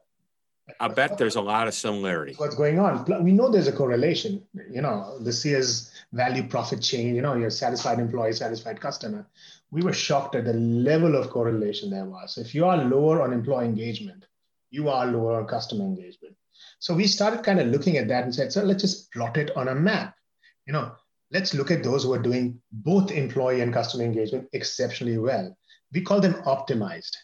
I 0.80 0.88
bet 0.88 1.18
there's 1.18 1.36
a 1.36 1.42
lot 1.42 1.68
of 1.68 1.74
similarity. 1.74 2.34
What's 2.38 2.56
going 2.56 2.80
on? 2.80 3.24
We 3.24 3.32
know 3.32 3.52
there's 3.52 3.68
a 3.68 3.72
correlation. 3.72 4.44
You 4.72 4.82
know, 4.82 5.20
the 5.20 5.32
Sears 5.32 5.92
value 6.12 6.48
profit 6.48 6.82
chain. 6.82 7.16
You 7.16 7.22
know, 7.22 7.36
your 7.36 7.52
satisfied 7.52 8.00
employee, 8.00 8.34
satisfied 8.34 8.82
customer. 8.82 9.28
We 9.70 9.84
were 9.84 9.94
shocked 9.94 10.36
at 10.36 10.46
the 10.46 10.54
level 10.54 11.16
of 11.16 11.30
correlation 11.30 11.92
there 11.92 12.06
was. 12.06 12.34
So 12.34 12.42
If 12.42 12.56
you 12.56 12.66
are 12.66 12.78
lower 12.78 13.22
on 13.22 13.32
employee 13.32 13.66
engagement, 13.66 14.26
you 14.72 14.90
are 14.90 15.06
lower 15.06 15.40
on 15.40 15.48
customer 15.48 15.84
engagement. 15.84 16.36
So 16.80 16.94
we 16.96 17.06
started 17.08 17.44
kind 17.44 17.60
of 17.60 17.68
looking 17.68 17.98
at 17.98 18.08
that 18.08 18.24
and 18.24 18.34
said, 18.34 18.52
so 18.52 18.64
let's 18.64 18.82
just 18.82 19.12
plot 19.12 19.38
it 19.38 19.56
on 19.56 19.68
a 19.68 19.76
map. 19.76 20.16
You 20.66 20.74
know, 20.74 20.94
let's 21.32 21.54
look 21.54 21.70
at 21.70 21.84
those 21.84 22.04
who 22.04 22.14
are 22.14 22.22
doing 22.22 22.60
both 22.72 23.12
employee 23.12 23.62
and 23.62 23.74
customer 23.74 24.04
engagement 24.04 24.50
exceptionally 24.52 25.18
well. 25.18 25.56
We 25.96 26.02
call 26.02 26.20
them 26.20 26.36
optimized. 26.44 27.16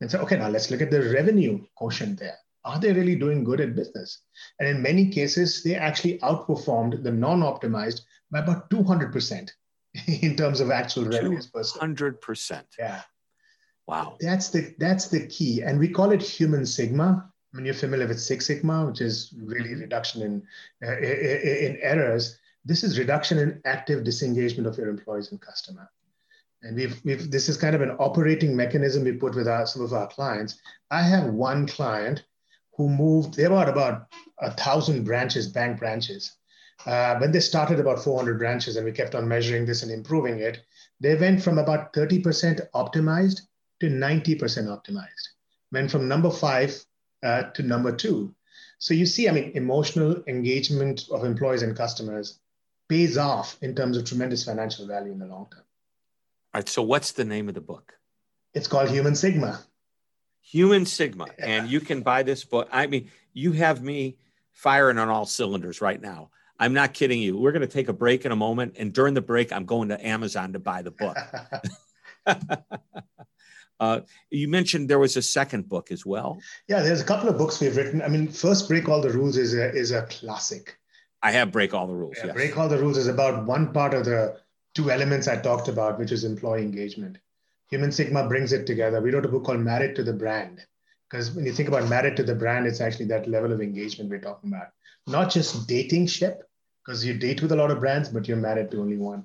And 0.00 0.10
say, 0.10 0.18
okay, 0.18 0.36
now 0.36 0.48
let's 0.48 0.70
look 0.70 0.80
at 0.80 0.90
the 0.90 1.02
revenue 1.12 1.64
quotient 1.76 2.18
there. 2.18 2.38
Are 2.64 2.78
they 2.78 2.92
really 2.92 3.16
doing 3.16 3.44
good 3.44 3.60
at 3.60 3.76
business? 3.76 4.20
And 4.58 4.68
in 4.68 4.82
many 4.82 5.08
cases, 5.08 5.62
they 5.62 5.74
actually 5.74 6.18
outperformed 6.18 7.02
the 7.02 7.10
non-optimized 7.10 8.00
by 8.30 8.38
about 8.38 8.70
200% 8.70 9.50
in 10.22 10.36
terms 10.36 10.60
of 10.60 10.70
actual 10.70 11.04
revenues 11.04 11.48
per 11.48 11.60
100%. 11.62 12.62
Yeah. 12.78 13.02
Wow. 13.86 14.16
That's 14.20 14.48
the 14.50 14.74
that's 14.78 15.08
the 15.08 15.26
key. 15.26 15.62
And 15.62 15.78
we 15.78 15.88
call 15.88 16.12
it 16.12 16.22
human 16.22 16.64
sigma. 16.64 17.28
I 17.52 17.56
mean, 17.56 17.66
you're 17.66 17.74
familiar 17.74 18.06
with 18.06 18.20
Six 18.20 18.46
Sigma, 18.46 18.86
which 18.86 19.00
is 19.00 19.34
really 19.36 19.74
reduction 19.74 20.22
in, 20.22 20.42
uh, 20.88 20.96
in 20.96 21.78
errors. 21.82 22.38
This 22.64 22.82
is 22.82 22.98
reduction 22.98 23.38
in 23.38 23.60
active 23.66 24.04
disengagement 24.04 24.66
of 24.66 24.78
your 24.78 24.88
employees 24.88 25.32
and 25.32 25.40
customer. 25.40 25.90
And 26.62 26.76
we've, 26.76 27.00
we've 27.04 27.30
this 27.30 27.48
is 27.48 27.56
kind 27.56 27.74
of 27.74 27.80
an 27.80 27.96
operating 27.98 28.54
mechanism 28.54 29.04
we 29.04 29.12
put 29.12 29.34
with 29.34 29.48
our, 29.48 29.66
some 29.66 29.82
of 29.82 29.92
our 29.92 30.06
clients. 30.06 30.60
I 30.90 31.02
have 31.02 31.26
one 31.26 31.66
client 31.66 32.24
who 32.76 32.88
moved, 32.88 33.34
they 33.34 33.48
were 33.48 33.64
about 33.64 34.06
a 34.40 34.50
thousand 34.52 35.04
branches, 35.04 35.48
bank 35.48 35.78
branches. 35.78 36.36
Uh, 36.86 37.16
when 37.18 37.30
they 37.30 37.40
started 37.40 37.78
about 37.78 38.02
400 38.02 38.38
branches 38.38 38.76
and 38.76 38.84
we 38.84 38.92
kept 38.92 39.14
on 39.14 39.28
measuring 39.28 39.66
this 39.66 39.82
and 39.82 39.92
improving 39.92 40.38
it, 40.38 40.64
they 41.00 41.14
went 41.14 41.42
from 41.42 41.58
about 41.58 41.92
30% 41.92 42.60
optimized 42.74 43.42
to 43.80 43.86
90% 43.86 44.38
optimized. 44.38 45.28
Went 45.70 45.90
from 45.90 46.08
number 46.08 46.30
five 46.30 46.84
uh, 47.22 47.44
to 47.54 47.62
number 47.62 47.94
two. 47.94 48.34
So 48.78 48.94
you 48.94 49.06
see, 49.06 49.28
I 49.28 49.32
mean, 49.32 49.52
emotional 49.54 50.22
engagement 50.26 51.04
of 51.10 51.24
employees 51.24 51.62
and 51.62 51.76
customers 51.76 52.40
pays 52.88 53.16
off 53.16 53.56
in 53.62 53.74
terms 53.74 53.96
of 53.96 54.04
tremendous 54.04 54.44
financial 54.44 54.86
value 54.86 55.12
in 55.12 55.18
the 55.18 55.26
long 55.26 55.46
term. 55.52 55.64
All 56.54 56.58
right. 56.58 56.68
So 56.68 56.82
what's 56.82 57.12
the 57.12 57.24
name 57.24 57.48
of 57.48 57.54
the 57.54 57.60
book? 57.60 57.94
It's 58.54 58.68
called 58.68 58.90
Human 58.90 59.14
Sigma. 59.14 59.60
Human 60.42 60.84
Sigma. 60.84 61.26
Yeah. 61.38 61.46
And 61.46 61.68
you 61.70 61.80
can 61.80 62.02
buy 62.02 62.22
this 62.22 62.44
book. 62.44 62.68
I 62.70 62.86
mean, 62.86 63.10
you 63.32 63.52
have 63.52 63.82
me 63.82 64.18
firing 64.52 64.98
on 64.98 65.08
all 65.08 65.24
cylinders 65.24 65.80
right 65.80 66.00
now. 66.00 66.30
I'm 66.58 66.74
not 66.74 66.94
kidding 66.94 67.20
you. 67.20 67.38
We're 67.38 67.52
going 67.52 67.62
to 67.62 67.66
take 67.66 67.88
a 67.88 67.92
break 67.92 68.24
in 68.24 68.32
a 68.32 68.36
moment. 68.36 68.76
And 68.78 68.92
during 68.92 69.14
the 69.14 69.22
break, 69.22 69.52
I'm 69.52 69.64
going 69.64 69.88
to 69.88 70.06
Amazon 70.06 70.52
to 70.52 70.58
buy 70.58 70.82
the 70.82 70.90
book. 70.90 71.16
uh, 73.80 74.00
you 74.30 74.48
mentioned 74.48 74.88
there 74.88 74.98
was 74.98 75.16
a 75.16 75.22
second 75.22 75.68
book 75.68 75.90
as 75.90 76.04
well. 76.04 76.38
Yeah, 76.68 76.82
there's 76.82 77.00
a 77.00 77.04
couple 77.04 77.28
of 77.28 77.38
books 77.38 77.60
we've 77.60 77.76
written. 77.76 78.02
I 78.02 78.08
mean, 78.08 78.28
first, 78.28 78.68
Break 78.68 78.88
All 78.88 79.00
the 79.00 79.10
Rules 79.10 79.38
is 79.38 79.54
a, 79.54 79.72
is 79.72 79.90
a 79.90 80.02
classic. 80.02 80.78
I 81.22 81.32
have 81.32 81.50
Break 81.50 81.72
All 81.72 81.86
the 81.86 81.94
Rules. 81.94 82.16
Yeah, 82.18 82.26
yes. 82.26 82.34
Break 82.34 82.58
All 82.58 82.68
the 82.68 82.78
Rules 82.78 82.98
is 82.98 83.06
about 83.06 83.46
one 83.46 83.72
part 83.72 83.94
of 83.94 84.04
the 84.04 84.36
two 84.74 84.90
elements 84.90 85.28
I 85.28 85.36
talked 85.36 85.68
about, 85.68 85.98
which 85.98 86.12
is 86.12 86.24
employee 86.24 86.62
engagement. 86.62 87.18
Human 87.70 87.92
Sigma 87.92 88.28
brings 88.28 88.52
it 88.52 88.66
together. 88.66 89.00
We 89.00 89.10
wrote 89.10 89.24
a 89.24 89.28
book 89.28 89.44
called 89.44 89.60
Married 89.60 89.96
to 89.96 90.02
the 90.02 90.12
Brand. 90.12 90.64
Because 91.12 91.30
when 91.32 91.44
you 91.44 91.52
think 91.52 91.68
about 91.68 91.90
married 91.90 92.16
to 92.16 92.22
the 92.22 92.34
brand, 92.34 92.66
it's 92.66 92.80
actually 92.80 93.04
that 93.06 93.28
level 93.28 93.52
of 93.52 93.60
engagement 93.60 94.08
we're 94.08 94.18
talking 94.18 94.48
about. 94.48 94.68
Not 95.06 95.30
just 95.30 95.68
dating 95.68 96.06
ship, 96.06 96.48
because 96.82 97.04
you 97.04 97.12
date 97.12 97.42
with 97.42 97.52
a 97.52 97.56
lot 97.56 97.70
of 97.70 97.80
brands, 97.80 98.08
but 98.08 98.26
you're 98.26 98.38
married 98.38 98.70
to 98.70 98.80
only 98.80 98.96
one. 98.96 99.24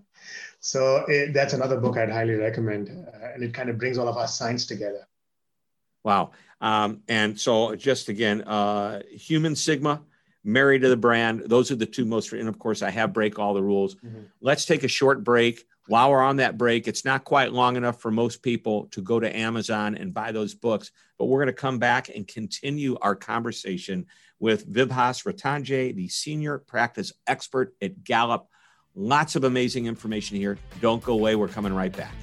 So 0.59 1.05
it, 1.07 1.33
that's 1.33 1.53
another 1.53 1.79
book 1.79 1.97
I'd 1.97 2.09
highly 2.09 2.33
recommend. 2.33 2.89
Uh, 2.89 3.27
and 3.33 3.41
it 3.41 3.53
kind 3.53 3.69
of 3.69 3.77
brings 3.77 3.97
all 3.97 4.09
of 4.09 4.17
our 4.17 4.27
science 4.27 4.65
together. 4.65 5.07
Wow. 6.03 6.31
Um, 6.59 7.03
and 7.07 7.39
so 7.39 7.73
just 7.75 8.09
again, 8.09 8.41
uh, 8.41 9.01
Human 9.09 9.55
Sigma, 9.55 10.01
married 10.47 10.81
to 10.81 10.89
the 10.89 10.97
brand. 10.97 11.43
Those 11.45 11.69
are 11.71 11.75
the 11.75 11.85
two 11.85 12.05
most, 12.05 12.31
and 12.31 12.47
of 12.47 12.57
course, 12.57 12.81
I 12.81 12.89
have 12.89 13.13
break 13.13 13.37
all 13.37 13.53
the 13.53 13.61
rules. 13.61 13.95
Mm-hmm. 13.95 14.21
Let's 14.41 14.65
take 14.65 14.83
a 14.83 14.87
short 14.87 15.23
break. 15.23 15.63
While 15.87 16.11
we're 16.11 16.23
on 16.23 16.37
that 16.37 16.57
break, 16.57 16.87
it's 16.87 17.05
not 17.05 17.23
quite 17.23 17.53
long 17.53 17.75
enough 17.75 18.01
for 18.01 18.11
most 18.11 18.41
people 18.41 18.87
to 18.91 19.01
go 19.01 19.19
to 19.19 19.35
Amazon 19.35 19.95
and 19.95 20.13
buy 20.13 20.31
those 20.31 20.53
books, 20.53 20.91
but 21.19 21.25
we're 21.25 21.39
going 21.39 21.53
to 21.53 21.61
come 21.61 21.79
back 21.79 22.09
and 22.09 22.27
continue 22.27 22.97
our 23.01 23.15
conversation 23.15 24.05
with 24.39 24.71
Vibhas 24.71 25.25
Ratanjay, 25.25 25.95
the 25.95 26.07
senior 26.07 26.57
practice 26.59 27.13
expert 27.25 27.73
at 27.81 28.03
Gallup. 28.03 28.47
Lots 28.95 29.35
of 29.35 29.43
amazing 29.43 29.85
information 29.85 30.37
here. 30.37 30.57
Don't 30.81 31.03
go 31.03 31.13
away. 31.13 31.35
We're 31.35 31.47
coming 31.47 31.73
right 31.73 31.95
back. 31.95 32.13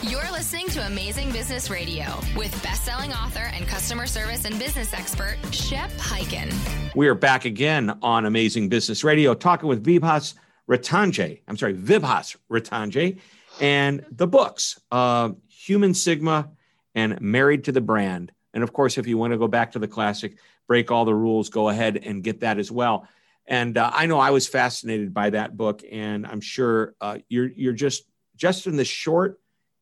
You're 0.04 0.32
listening 0.32 0.68
to 0.70 0.86
Amazing 0.88 1.32
Business 1.32 1.70
Radio 1.70 2.06
with 2.36 2.52
best-selling 2.64 3.14
author 3.14 3.52
and 3.54 3.68
customer 3.68 4.08
service 4.08 4.46
and 4.46 4.58
business 4.58 4.94
expert 4.94 5.38
Shep 5.52 5.92
Hyken. 5.92 6.52
We 6.96 7.08
are 7.08 7.16
back 7.16 7.46
again 7.46 7.98
on 8.02 8.26
Amazing 8.26 8.70
Business 8.70 9.04
Radio, 9.04 9.36
talking 9.36 9.70
with 9.70 9.86
Vibhas 9.86 10.34
Ratanjay. 10.68 11.42
I'm 11.48 11.56
sorry, 11.56 11.76
Vibhas 11.76 12.36
Ratanjay 12.50 13.20
and 13.60 14.06
the 14.12 14.28
books, 14.28 14.80
uh, 14.92 15.32
Human 15.48 15.94
Sigma 15.94 16.50
and 16.96 17.20
Married 17.22 17.66
to 17.66 17.72
the 17.72 17.82
Brand. 17.82 18.32
And 18.54 18.64
of 18.64 18.74
course, 18.74 18.98
if 18.98 19.08
you 19.08 19.18
want 19.18 19.32
to 19.34 19.38
go 19.38 19.48
back 19.48 19.72
to 19.74 19.80
the 19.80 19.88
classic, 19.88 20.38
break 20.68 20.92
all 20.92 21.06
the 21.06 21.16
rules, 21.16 21.50
go 21.50 21.70
ahead 21.70 21.98
and 22.04 22.24
get 22.24 22.42
that 22.42 22.58
as 22.58 22.72
well. 22.72 23.08
And 23.48 23.78
uh, 23.78 23.92
I 23.94 24.06
know 24.06 24.20
I 24.20 24.32
was 24.32 24.48
fascinated 24.48 25.14
by 25.14 25.32
that 25.32 25.58
book, 25.58 25.84
and 25.90 26.26
I'm 26.26 26.42
sure 26.42 26.96
uh, 27.02 27.18
you're 27.28 27.50
you're 27.50 27.74
just 27.74 28.04
just 28.36 28.68
in 28.68 28.76
the 28.76 28.86
short 28.86 29.40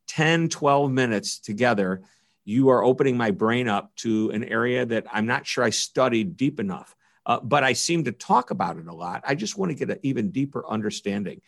10, 0.08 0.50
12 0.50 0.92
minutes 0.92 1.40
together, 1.40 2.02
you 2.44 2.70
are 2.70 2.84
opening 2.84 3.16
my 3.16 3.32
brain 3.32 3.70
up 3.70 3.96
to 3.98 4.32
an 4.32 4.44
area 4.44 4.86
that 4.86 5.06
I'm 5.12 5.28
not 5.28 5.46
sure 5.46 5.64
I 5.64 5.70
studied 5.70 6.36
deep 6.36 6.60
enough. 6.60 6.96
Uh, 7.26 7.40
but 7.40 7.64
I 7.64 7.74
seem 7.74 8.06
to 8.06 8.12
talk 8.12 8.50
about 8.50 8.78
it 8.78 8.88
a 8.88 8.94
lot. 8.94 9.24
I 9.28 9.36
just 9.36 9.56
want 9.56 9.70
to 9.70 9.76
get 9.76 9.92
an 9.92 10.00
even 10.02 10.32
deeper 10.32 10.68
understanding. 10.68 11.42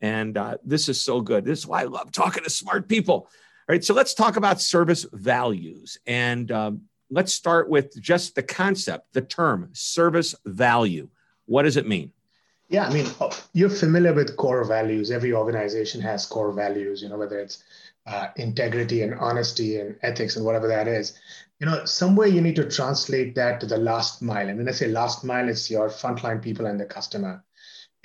And 0.00 0.36
uh, 0.36 0.58
this 0.64 0.88
is 0.88 1.00
so 1.00 1.20
good. 1.20 1.44
This 1.44 1.60
is 1.60 1.66
why 1.66 1.82
I 1.82 1.84
love 1.84 2.12
talking 2.12 2.44
to 2.44 2.50
smart 2.50 2.88
people. 2.88 3.14
All 3.68 3.74
right, 3.74 3.84
so 3.84 3.94
let's 3.94 4.14
talk 4.14 4.36
about 4.36 4.60
service 4.60 5.06
values. 5.12 5.98
And 6.06 6.50
um, 6.52 6.82
let's 7.10 7.32
start 7.32 7.68
with 7.68 8.00
just 8.00 8.34
the 8.34 8.42
concept, 8.42 9.12
the 9.12 9.22
term 9.22 9.70
service 9.72 10.34
value. 10.44 11.08
What 11.46 11.62
does 11.62 11.76
it 11.76 11.88
mean? 11.88 12.12
Yeah, 12.68 12.86
I 12.86 12.92
mean, 12.92 13.06
oh, 13.20 13.30
you're 13.52 13.70
familiar 13.70 14.12
with 14.12 14.36
core 14.36 14.64
values. 14.64 15.10
Every 15.10 15.32
organization 15.32 16.00
has 16.00 16.26
core 16.26 16.52
values, 16.52 17.00
you 17.00 17.08
know, 17.08 17.16
whether 17.16 17.38
it's 17.38 17.62
uh, 18.06 18.28
integrity 18.36 19.02
and 19.02 19.14
honesty 19.14 19.78
and 19.78 19.96
ethics 20.02 20.36
and 20.36 20.44
whatever 20.44 20.66
that 20.68 20.88
is. 20.88 21.18
You 21.60 21.66
know, 21.66 21.84
somewhere 21.84 22.26
you 22.26 22.40
need 22.40 22.56
to 22.56 22.68
translate 22.68 23.34
that 23.36 23.60
to 23.60 23.66
the 23.66 23.78
last 23.78 24.20
mile. 24.20 24.48
And 24.48 24.58
when 24.58 24.68
I 24.68 24.72
say 24.72 24.88
last 24.88 25.24
mile, 25.24 25.48
it's 25.48 25.70
your 25.70 25.88
frontline 25.88 26.42
people 26.42 26.66
and 26.66 26.78
the 26.78 26.84
customer. 26.84 27.44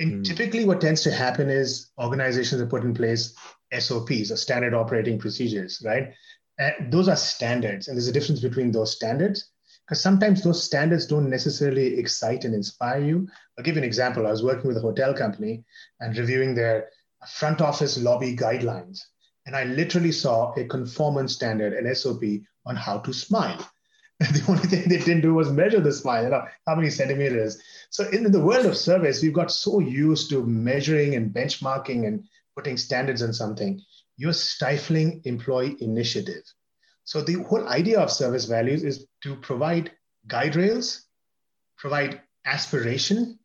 And 0.02 0.14
mm. 0.14 0.26
typically, 0.26 0.66
what 0.66 0.82
tends 0.82 1.02
to 1.04 1.12
happen 1.12 1.50
is 1.50 1.92
organizations 2.00 2.60
have 2.60 2.70
put 2.70 2.84
in 2.84 2.94
place 2.94 3.36
SOPs 3.78 4.32
or 4.32 4.36
standard 4.36 4.74
operating 4.74 5.20
procedures, 5.20 5.82
right? 5.86 6.14
And 6.58 6.92
those 6.92 7.08
are 7.08 7.16
standards, 7.16 7.88
and 7.88 7.96
there's 7.96 8.08
a 8.08 8.12
difference 8.12 8.42
between 8.42 8.72
those 8.72 8.96
standards 8.96 9.52
because 9.86 10.02
sometimes 10.02 10.44
those 10.44 10.64
standards 10.64 11.06
don't 11.06 11.30
necessarily 11.30 12.00
excite 12.00 12.46
and 12.46 12.56
inspire 12.56 13.02
you. 13.02 13.28
I'll 13.58 13.64
give 13.64 13.76
you 13.76 13.82
an 13.82 13.88
example. 13.88 14.26
I 14.26 14.32
was 14.32 14.44
working 14.44 14.68
with 14.68 14.78
a 14.78 14.82
hotel 14.82 15.14
company 15.14 15.64
and 16.00 16.18
reviewing 16.18 16.56
their 16.56 16.90
front 17.28 17.62
office 17.62 17.98
lobby 17.98 18.36
guidelines. 18.36 19.02
and 19.46 19.56
I 19.56 19.64
literally 19.64 20.12
saw 20.12 20.54
a 20.54 20.66
conformance 20.66 21.34
standard, 21.34 21.74
an 21.74 21.94
SOP 21.96 22.24
on 22.66 22.76
how 22.76 23.00
to 23.00 23.14
smile. 23.14 23.70
the 24.34 24.46
only 24.48 24.68
thing 24.68 24.88
they 24.88 25.00
didn't 25.00 25.22
do 25.22 25.34
was 25.34 25.52
measure 25.52 25.80
the 25.80 25.92
smile, 25.92 26.24
you 26.24 26.30
know, 26.30 26.46
how 26.68 26.76
many 26.76 26.92
centimeters. 26.92 27.60
So 27.90 28.08
in 28.10 28.32
the 28.32 28.40
world 28.40 28.68
of 28.68 28.78
service, 28.78 29.24
we've 29.24 29.34
got 29.34 29.52
so 29.52 29.80
used 29.80 30.30
to 30.30 30.46
measuring 30.46 31.16
and 31.16 31.34
benchmarking 31.34 32.06
and 32.06 32.24
putting 32.56 32.78
standards 32.78 33.24
on 33.24 33.34
something. 33.34 33.82
You're 34.18 34.34
stifling 34.34 35.22
employee 35.26 35.76
initiative. 35.80 36.44
So 37.04 37.22
the 37.22 37.42
whole 37.44 37.68
idea 37.68 38.00
of 38.00 38.12
service 38.12 38.46
values 38.46 38.84
is 38.84 39.08
to 39.24 39.36
provide 39.38 39.92
guide 40.28 40.56
rails, 40.56 41.08
provide 41.78 42.22
aspiration, 42.46 43.40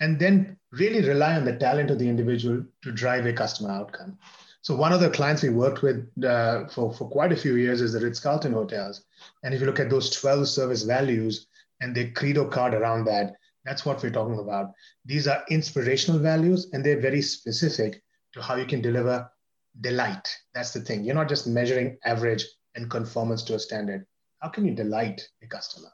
and 0.00 0.18
then 0.18 0.56
really 0.72 1.06
rely 1.06 1.36
on 1.36 1.44
the 1.44 1.56
talent 1.56 1.90
of 1.90 1.98
the 1.98 2.08
individual 2.08 2.64
to 2.82 2.92
drive 2.92 3.26
a 3.26 3.32
customer 3.34 3.70
outcome. 3.70 4.18
So 4.64 4.74
one 4.74 4.94
of 4.94 5.00
the 5.00 5.10
clients 5.10 5.42
we 5.42 5.50
worked 5.50 5.82
with 5.82 6.08
uh, 6.24 6.66
for, 6.68 6.90
for 6.94 7.06
quite 7.10 7.32
a 7.32 7.36
few 7.36 7.56
years 7.56 7.82
is 7.82 7.92
the 7.92 8.00
Ritz-Carlton 8.00 8.54
hotels. 8.54 9.04
And 9.42 9.52
if 9.52 9.60
you 9.60 9.66
look 9.66 9.78
at 9.78 9.90
those 9.90 10.08
12 10.08 10.48
service 10.48 10.84
values 10.84 11.48
and 11.82 11.94
the 11.94 12.10
credo 12.12 12.48
card 12.48 12.72
around 12.72 13.04
that, 13.04 13.34
that's 13.66 13.84
what 13.84 14.02
we're 14.02 14.08
talking 14.08 14.38
about. 14.38 14.72
These 15.04 15.28
are 15.28 15.44
inspirational 15.50 16.18
values 16.18 16.68
and 16.72 16.82
they're 16.82 16.98
very 16.98 17.20
specific 17.20 18.02
to 18.32 18.40
how 18.40 18.54
you 18.54 18.64
can 18.64 18.80
deliver 18.80 19.30
delight. 19.82 20.34
That's 20.54 20.72
the 20.72 20.80
thing. 20.80 21.04
You're 21.04 21.14
not 21.14 21.28
just 21.28 21.46
measuring 21.46 21.98
average 22.06 22.46
and 22.74 22.90
conformance 22.90 23.42
to 23.42 23.56
a 23.56 23.58
standard. 23.58 24.06
How 24.38 24.48
can 24.48 24.64
you 24.64 24.74
delight 24.74 25.28
a 25.42 25.46
customer? 25.46 25.92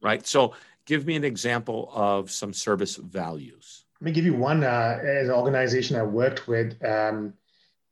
Right. 0.00 0.26
So 0.26 0.54
give 0.86 1.04
me 1.04 1.16
an 1.16 1.24
example 1.24 1.90
of 1.92 2.30
some 2.30 2.54
service 2.54 2.96
values. 2.96 3.84
Let 4.00 4.06
me 4.06 4.12
give 4.12 4.24
you 4.24 4.36
one 4.36 4.64
uh, 4.64 5.00
as 5.04 5.28
an 5.28 5.34
organization 5.34 5.96
I 5.96 6.02
worked 6.02 6.48
with. 6.48 6.82
Um, 6.82 7.34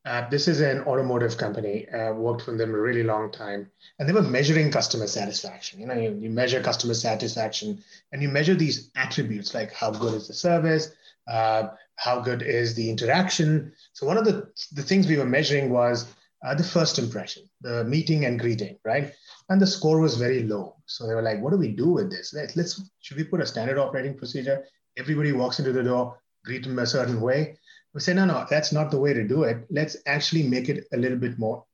uh, 0.08 0.26
this 0.30 0.48
is 0.48 0.60
an 0.60 0.80
automotive 0.84 1.36
company. 1.36 1.86
Uh, 1.90 2.14
worked 2.14 2.46
with 2.46 2.56
them 2.56 2.74
a 2.74 2.80
really 2.80 3.02
long 3.02 3.30
time, 3.30 3.70
and 3.98 4.08
they 4.08 4.12
were 4.14 4.22
measuring 4.22 4.70
customer 4.70 5.06
satisfaction. 5.06 5.78
You 5.80 5.86
know, 5.86 5.94
you, 5.94 6.16
you, 6.18 6.30
measure 6.30 6.62
customer 6.62 6.94
satisfaction, 6.94 7.84
and 8.10 8.22
you 8.22 8.30
measure 8.30 8.54
these 8.54 8.90
attributes 8.96 9.52
like 9.52 9.70
how 9.70 9.90
good 9.90 10.14
is 10.14 10.26
the 10.26 10.32
service, 10.32 10.92
uh, 11.30 11.68
how 11.96 12.20
good 12.20 12.40
is 12.40 12.74
the 12.74 12.88
interaction. 12.88 13.72
So 13.92 14.06
one 14.06 14.16
of 14.16 14.24
the 14.24 14.50
the 14.72 14.82
things 14.82 15.06
we 15.06 15.18
were 15.18 15.26
measuring 15.26 15.68
was 15.68 16.06
uh, 16.42 16.54
the 16.54 16.64
first 16.64 16.98
impression, 16.98 17.42
the 17.60 17.84
meeting 17.84 18.24
and 18.24 18.40
greeting, 18.40 18.78
right? 18.84 19.12
And 19.50 19.60
the 19.60 19.66
score 19.66 20.00
was 20.00 20.16
very 20.16 20.42
low. 20.42 20.76
So 20.86 21.06
they 21.06 21.14
were 21.14 21.28
like, 21.30 21.42
"What 21.42 21.50
do 21.50 21.58
we 21.58 21.72
do 21.72 21.90
with 21.90 22.10
this? 22.10 22.32
Let's, 22.32 22.56
let's 22.56 22.82
should 23.00 23.18
we 23.18 23.24
put 23.24 23.42
a 23.42 23.46
standard 23.46 23.76
operating 23.76 24.16
procedure? 24.16 24.64
Everybody 24.96 25.32
walks 25.32 25.58
into 25.58 25.72
the 25.72 25.82
door, 25.82 26.18
greet 26.46 26.62
them 26.64 26.78
a 26.78 26.86
certain 26.86 27.20
way." 27.20 27.58
We 27.98 28.02
say, 28.02 28.14
no, 28.14 28.26
no, 28.26 28.46
that's 28.48 28.70
not 28.70 28.92
the 28.92 29.00
way 29.00 29.12
to 29.12 29.26
do 29.26 29.42
it. 29.42 29.66
Let's 29.70 29.96
actually 30.06 30.44
make 30.44 30.68
it 30.68 30.86
a 30.92 30.96
little 30.96 31.18
bit 31.18 31.36
more 31.36 31.64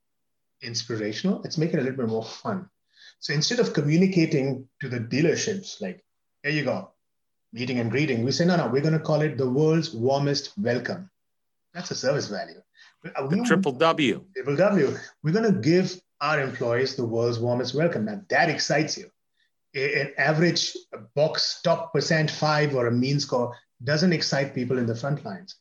inspirational. 0.63 1.39
Let's 1.43 1.59
make 1.59 1.71
it 1.71 1.77
a 1.77 1.83
little 1.83 1.97
bit 1.97 2.07
more 2.07 2.25
fun. 2.25 2.67
So 3.19 3.31
instead 3.31 3.59
of 3.59 3.73
communicating 3.73 4.67
to 4.81 4.89
the 4.89 4.99
dealerships, 4.99 5.79
like, 5.81 6.03
here 6.41 6.51
you 6.51 6.63
go, 6.63 6.89
meeting 7.53 7.77
and 7.77 7.91
greeting, 7.91 8.25
we 8.25 8.31
say, 8.31 8.43
no, 8.43 8.55
no, 8.55 8.67
we're 8.69 8.81
going 8.81 8.97
to 8.97 8.99
call 8.99 9.21
it 9.21 9.37
the 9.37 9.47
world's 9.47 9.93
warmest 9.93 10.51
welcome. 10.57 11.11
That's 11.75 11.91
a 11.91 11.95
service 11.95 12.27
value. 12.27 12.59
Uh, 13.15 13.27
the 13.27 13.43
triple 13.43 13.73
W. 13.73 14.25
Triple 14.33 14.55
W. 14.55 14.97
We're 15.21 15.31
going 15.31 15.53
to 15.53 15.59
give 15.59 16.01
our 16.21 16.41
employees 16.41 16.95
the 16.95 17.05
world's 17.05 17.37
warmest 17.37 17.75
welcome. 17.75 18.05
Now 18.05 18.23
that 18.29 18.49
excites 18.49 18.97
you. 18.97 19.11
An 19.75 20.11
average 20.17 20.75
box 21.13 21.61
top 21.61 21.93
percent 21.93 22.31
five 22.31 22.73
or 22.73 22.87
a 22.87 22.91
mean 22.91 23.19
score 23.19 23.55
doesn't 23.83 24.11
excite 24.11 24.55
people 24.55 24.79
in 24.79 24.87
the 24.87 24.95
front 24.95 25.23
lines 25.23 25.57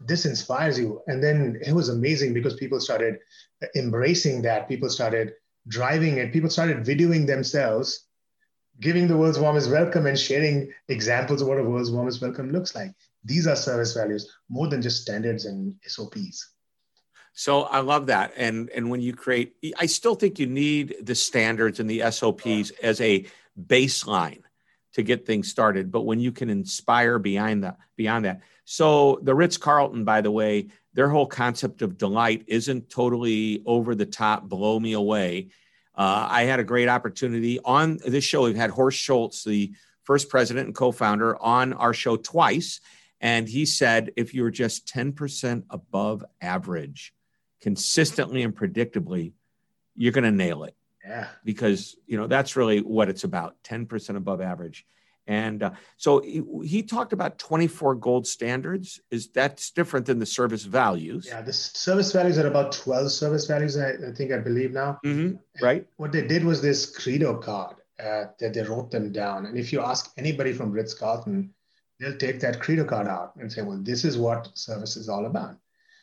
this 0.00 0.26
inspires 0.26 0.78
you. 0.78 1.00
And 1.06 1.22
then 1.22 1.60
it 1.66 1.72
was 1.72 1.88
amazing 1.88 2.34
because 2.34 2.54
people 2.54 2.80
started 2.80 3.18
embracing 3.76 4.42
that. 4.42 4.68
People 4.68 4.90
started 4.90 5.32
driving 5.68 6.18
it. 6.18 6.32
People 6.32 6.50
started 6.50 6.84
videoing 6.84 7.26
themselves, 7.26 8.06
giving 8.80 9.08
the 9.08 9.16
world's 9.16 9.38
warmest 9.38 9.70
welcome 9.70 10.06
and 10.06 10.18
sharing 10.18 10.72
examples 10.88 11.42
of 11.42 11.48
what 11.48 11.58
a 11.58 11.62
world's 11.62 11.90
warmest 11.90 12.20
welcome 12.20 12.50
looks 12.50 12.74
like. 12.74 12.92
These 13.24 13.46
are 13.46 13.56
service 13.56 13.94
values 13.94 14.30
more 14.48 14.68
than 14.68 14.82
just 14.82 15.02
standards 15.02 15.46
and 15.46 15.74
SOPs. 15.86 16.50
So 17.32 17.62
I 17.62 17.80
love 17.80 18.06
that. 18.06 18.32
And 18.36 18.70
and 18.70 18.90
when 18.90 19.00
you 19.00 19.12
create, 19.12 19.54
I 19.76 19.86
still 19.86 20.14
think 20.14 20.38
you 20.38 20.46
need 20.46 20.94
the 21.02 21.16
standards 21.16 21.80
and 21.80 21.90
the 21.90 22.08
SOPs 22.10 22.70
as 22.82 23.00
a 23.00 23.26
baseline 23.60 24.42
to 24.92 25.02
get 25.02 25.26
things 25.26 25.50
started. 25.50 25.90
But 25.90 26.02
when 26.02 26.20
you 26.20 26.30
can 26.30 26.48
inspire 26.48 27.18
behind 27.18 27.64
that, 27.64 27.78
beyond 27.96 28.24
that, 28.26 28.40
so 28.64 29.18
the 29.22 29.34
Ritz 29.34 29.56
Carlton, 29.56 30.04
by 30.04 30.20
the 30.20 30.30
way, 30.30 30.68
their 30.94 31.08
whole 31.08 31.26
concept 31.26 31.82
of 31.82 31.98
delight 31.98 32.44
isn't 32.46 32.88
totally 32.88 33.62
over 33.66 33.94
the 33.94 34.06
top, 34.06 34.48
blow 34.48 34.78
me 34.78 34.92
away. 34.92 35.48
Uh, 35.94 36.26
I 36.30 36.44
had 36.44 36.60
a 36.60 36.64
great 36.64 36.88
opportunity 36.88 37.60
on 37.64 37.98
this 38.06 38.24
show. 38.24 38.42
We've 38.42 38.56
had 38.56 38.70
Horst 38.70 38.98
Schulze, 38.98 39.44
the 39.44 39.72
first 40.04 40.28
president 40.28 40.66
and 40.66 40.74
co-founder, 40.74 41.40
on 41.40 41.72
our 41.72 41.94
show 41.94 42.16
twice, 42.16 42.80
and 43.20 43.48
he 43.48 43.66
said 43.66 44.12
if 44.16 44.34
you're 44.34 44.50
just 44.50 44.86
10% 44.88 45.64
above 45.70 46.24
average, 46.40 47.14
consistently 47.60 48.42
and 48.42 48.54
predictably, 48.54 49.32
you're 49.94 50.12
going 50.12 50.24
to 50.24 50.30
nail 50.30 50.64
it. 50.64 50.76
Yeah. 51.06 51.28
Because 51.44 51.96
you 52.06 52.16
know 52.16 52.26
that's 52.26 52.56
really 52.56 52.80
what 52.80 53.08
it's 53.08 53.24
about. 53.24 53.56
10% 53.64 54.16
above 54.16 54.40
average. 54.40 54.86
And 55.26 55.62
uh, 55.62 55.70
so 55.96 56.20
he, 56.20 56.42
he, 56.64 56.82
talked 56.82 57.14
about 57.14 57.38
24 57.38 57.94
gold 57.94 58.26
standards. 58.26 59.00
Is 59.10 59.28
that's 59.28 59.70
different 59.70 60.04
than 60.04 60.18
the 60.18 60.26
service 60.26 60.64
values? 60.64 61.26
Yeah, 61.28 61.40
the 61.40 61.52
service 61.52 62.12
values 62.12 62.38
are 62.38 62.46
about 62.46 62.72
12 62.72 63.10
service 63.10 63.46
values, 63.46 63.78
I, 63.78 63.92
I 63.92 64.12
think 64.14 64.32
I 64.32 64.38
believe 64.38 64.72
now. 64.72 64.98
Mm-hmm. 65.04 65.36
Right. 65.64 65.86
What 65.96 66.12
they 66.12 66.26
did 66.26 66.44
was 66.44 66.60
this 66.60 66.94
Credo 66.94 67.38
card 67.38 67.76
uh, 67.98 68.26
that 68.38 68.52
they 68.52 68.62
wrote 68.62 68.90
them 68.90 69.12
down. 69.12 69.46
And 69.46 69.56
if 69.56 69.72
you 69.72 69.80
ask 69.80 70.12
anybody 70.18 70.52
from 70.52 70.72
Ritz 70.72 70.92
Carlton, 70.92 71.54
they'll 71.98 72.18
take 72.18 72.40
that 72.40 72.60
Credo 72.60 72.84
card 72.84 73.08
out 73.08 73.34
and 73.36 73.50
say, 73.50 73.62
well, 73.62 73.80
this 73.80 74.04
is 74.04 74.18
what 74.18 74.50
service 74.54 74.96
is 74.96 75.08
all 75.08 75.24
about. 75.24 75.56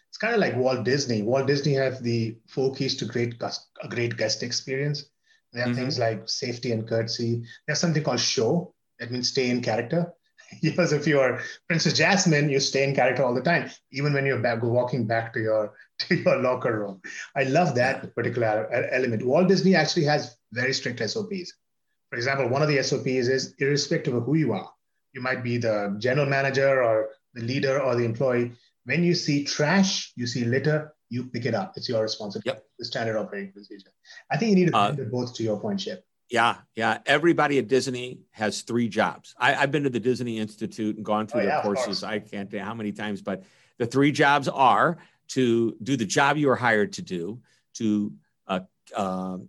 It's 0.10 0.17
kind 0.17 0.34
of 0.34 0.39
like 0.39 0.57
Walt 0.57 0.84
Disney. 0.84 1.21
Walt 1.21 1.47
Disney 1.47 1.73
has 1.73 2.01
the 2.01 2.38
four 2.47 2.73
keys 2.73 2.97
to 2.97 3.05
great 3.05 3.36
a 3.81 3.88
great 3.88 4.17
guest 4.17 4.43
experience. 4.43 5.05
There 5.53 5.63
are 5.63 5.67
mm-hmm. 5.67 5.75
things 5.75 5.99
like 5.99 6.27
safety 6.27 6.71
and 6.71 6.88
courtesy. 6.88 7.43
There's 7.65 7.79
something 7.79 8.03
called 8.03 8.19
show 8.19 8.73
that 9.01 9.11
means 9.11 9.27
stay 9.27 9.49
in 9.49 9.61
character. 9.61 10.13
because 10.61 10.93
if 10.93 11.07
you're 11.07 11.41
Princess 11.67 11.93
Jasmine, 11.93 12.49
you 12.49 12.59
stay 12.59 12.83
in 12.83 12.95
character 12.95 13.23
all 13.23 13.33
the 13.33 13.41
time, 13.41 13.69
even 13.91 14.13
when 14.13 14.25
you're 14.25 14.39
back, 14.39 14.61
walking 14.61 15.05
back 15.05 15.33
to 15.33 15.39
your 15.41 15.73
to 15.99 16.15
your 16.15 16.37
locker 16.41 16.79
room. 16.79 17.01
I 17.35 17.43
love 17.43 17.75
that 17.75 18.15
particular 18.15 18.71
element. 18.91 19.25
Walt 19.25 19.47
Disney 19.47 19.75
actually 19.75 20.05
has 20.05 20.37
very 20.51 20.73
strict 20.73 20.99
SOPs. 20.99 21.53
For 22.09 22.17
example, 22.17 22.49
one 22.49 22.61
of 22.61 22.67
the 22.67 22.81
SOPs 22.83 23.27
is 23.27 23.55
irrespective 23.59 24.13
of 24.13 24.23
who 24.23 24.35
you 24.35 24.51
are, 24.53 24.69
you 25.13 25.21
might 25.21 25.43
be 25.43 25.57
the 25.57 25.95
general 25.99 26.25
manager 26.25 26.83
or 26.83 27.09
the 27.33 27.41
leader 27.41 27.81
or 27.81 27.95
the 27.95 28.05
employee. 28.05 28.53
When 28.85 29.03
you 29.03 29.13
see 29.13 29.43
trash, 29.45 30.11
you 30.15 30.27
see 30.27 30.43
litter, 30.43 30.93
you 31.09 31.25
pick 31.25 31.45
it 31.45 31.53
up. 31.53 31.73
It's 31.75 31.87
your 31.87 32.01
responsibility. 32.01 32.57
Yep. 32.57 32.65
The 32.79 32.85
standard 32.85 33.17
operating 33.17 33.51
procedure. 33.51 33.91
I 34.31 34.37
think 34.37 34.49
you 34.51 34.55
need 34.55 34.71
to 34.71 34.77
uh, 34.77 34.91
both 35.11 35.35
to 35.35 35.43
your 35.43 35.59
point, 35.59 35.81
Shep. 35.81 36.03
Yeah, 36.32 36.56
yeah. 36.76 37.00
Everybody 37.06 37.60
at 37.60 37.67
Disney 37.67 38.22
has 38.32 38.62
three 38.62 38.88
jobs. 38.88 39.36
I, 39.38 39.52
have 39.52 39.70
been 39.70 39.84
to 39.84 39.89
the 39.89 40.00
Disney 40.00 40.39
Institute 40.39 40.96
and 40.96 41.04
gone 41.04 41.28
through 41.28 41.41
oh, 41.41 41.44
their 41.44 41.56
yeah, 41.58 41.62
courses. 41.62 42.06
I 42.06 42.20
can't 42.20 42.50
tell 42.50 42.62
you 42.62 42.65
how 42.65 42.74
many 42.74 42.94
times, 42.94 43.22
but 43.22 43.44
the 43.78 43.86
three 43.86 44.13
jobs 44.13 44.48
are 44.48 44.98
to 45.30 45.76
do 45.84 45.98
the 45.98 46.06
job 46.06 46.38
you 46.38 46.50
are 46.50 46.56
hired 46.56 46.94
to 46.94 47.02
do, 47.02 47.41
to 47.74 48.13
uh, 48.48 48.62
uh, 48.96 49.39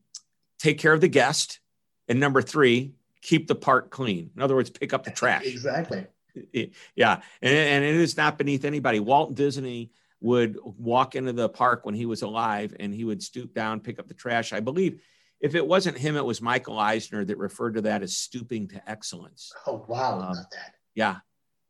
take 0.58 0.78
care 0.78 0.92
of 0.92 1.00
the 1.00 1.08
guest, 1.08 1.60
and 2.08 2.18
number 2.18 2.42
three, 2.42 2.94
keep 3.20 3.46
the 3.46 3.54
park 3.54 3.90
clean. 3.90 4.30
In 4.34 4.42
other 4.42 4.56
words, 4.56 4.68
pick 4.70 4.92
up 4.92 5.04
the 5.04 5.12
trash. 5.12 5.44
exactly. 5.46 6.06
Yeah, 6.96 7.20
and, 7.42 7.54
and 7.54 7.84
it 7.84 7.94
is 7.94 8.16
not 8.16 8.38
beneath 8.38 8.64
anybody. 8.64 8.98
Walt 8.98 9.34
Disney 9.34 9.92
would 10.20 10.58
walk 10.62 11.14
into 11.14 11.32
the 11.32 11.48
park 11.48 11.84
when 11.84 11.94
he 11.94 12.06
was 12.06 12.22
alive, 12.22 12.74
and 12.80 12.92
he 12.92 13.04
would 13.04 13.22
stoop 13.22 13.54
down, 13.54 13.80
pick 13.80 14.00
up 14.00 14.08
the 14.08 14.14
trash. 14.14 14.52
I 14.52 14.60
believe 14.60 15.00
if 15.42 15.56
it 15.56 15.66
wasn't 15.66 15.98
him, 15.98 16.16
it 16.16 16.24
was 16.24 16.40
Michael 16.40 16.78
Eisner 16.78 17.24
that 17.24 17.36
referred 17.36 17.74
to 17.74 17.80
that 17.82 18.02
as 18.02 18.16
stooping 18.16 18.68
to 18.68 18.90
excellence. 18.90 19.52
Oh, 19.66 19.84
wow. 19.88 20.20
Um, 20.20 20.34
that. 20.52 20.74
Yeah. 20.94 21.16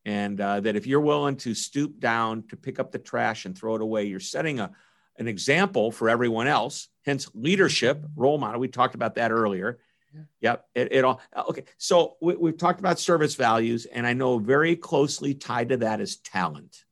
And 0.05 0.39
uh, 0.39 0.61
that 0.61 0.77
if 0.77 0.87
you're 0.87 1.01
willing 1.01 1.37
to 1.37 1.55
stoop 1.55 1.99
down 1.99 2.45
to 2.51 2.57
pick 2.57 2.79
up 2.79 2.93
the 2.93 2.99
trash 2.99 3.47
and 3.47 3.57
throw 3.57 3.75
it 3.75 3.81
away, 3.81 4.05
you're 4.05 4.21
setting 4.21 4.61
a, 4.61 4.73
an 5.19 5.27
example 5.27 5.91
for 5.91 6.11
everyone 6.11 6.49
else. 6.49 6.89
Hence, 7.07 7.31
leadership, 7.35 8.05
role 8.15 8.37
model. 8.37 8.61
We 8.61 8.69
talked 8.69 8.95
about 8.95 9.15
that 9.15 9.33
earlier. 9.33 9.79
Yeah. 10.15 10.21
Yep. 10.41 10.67
It, 10.75 10.93
it, 10.93 11.05
all 11.05 11.23
okay. 11.49 11.65
So 11.79 12.17
we, 12.21 12.37
we've 12.37 12.59
talked 12.59 12.79
about 12.79 12.99
service 12.99 13.37
values, 13.37 13.87
and 13.87 14.07
I 14.07 14.13
know 14.13 14.39
very 14.39 14.77
closely 14.77 15.33
tied 15.33 15.71
to 15.71 15.79
that 15.79 16.03
is 16.03 16.17
talent. 16.17 16.85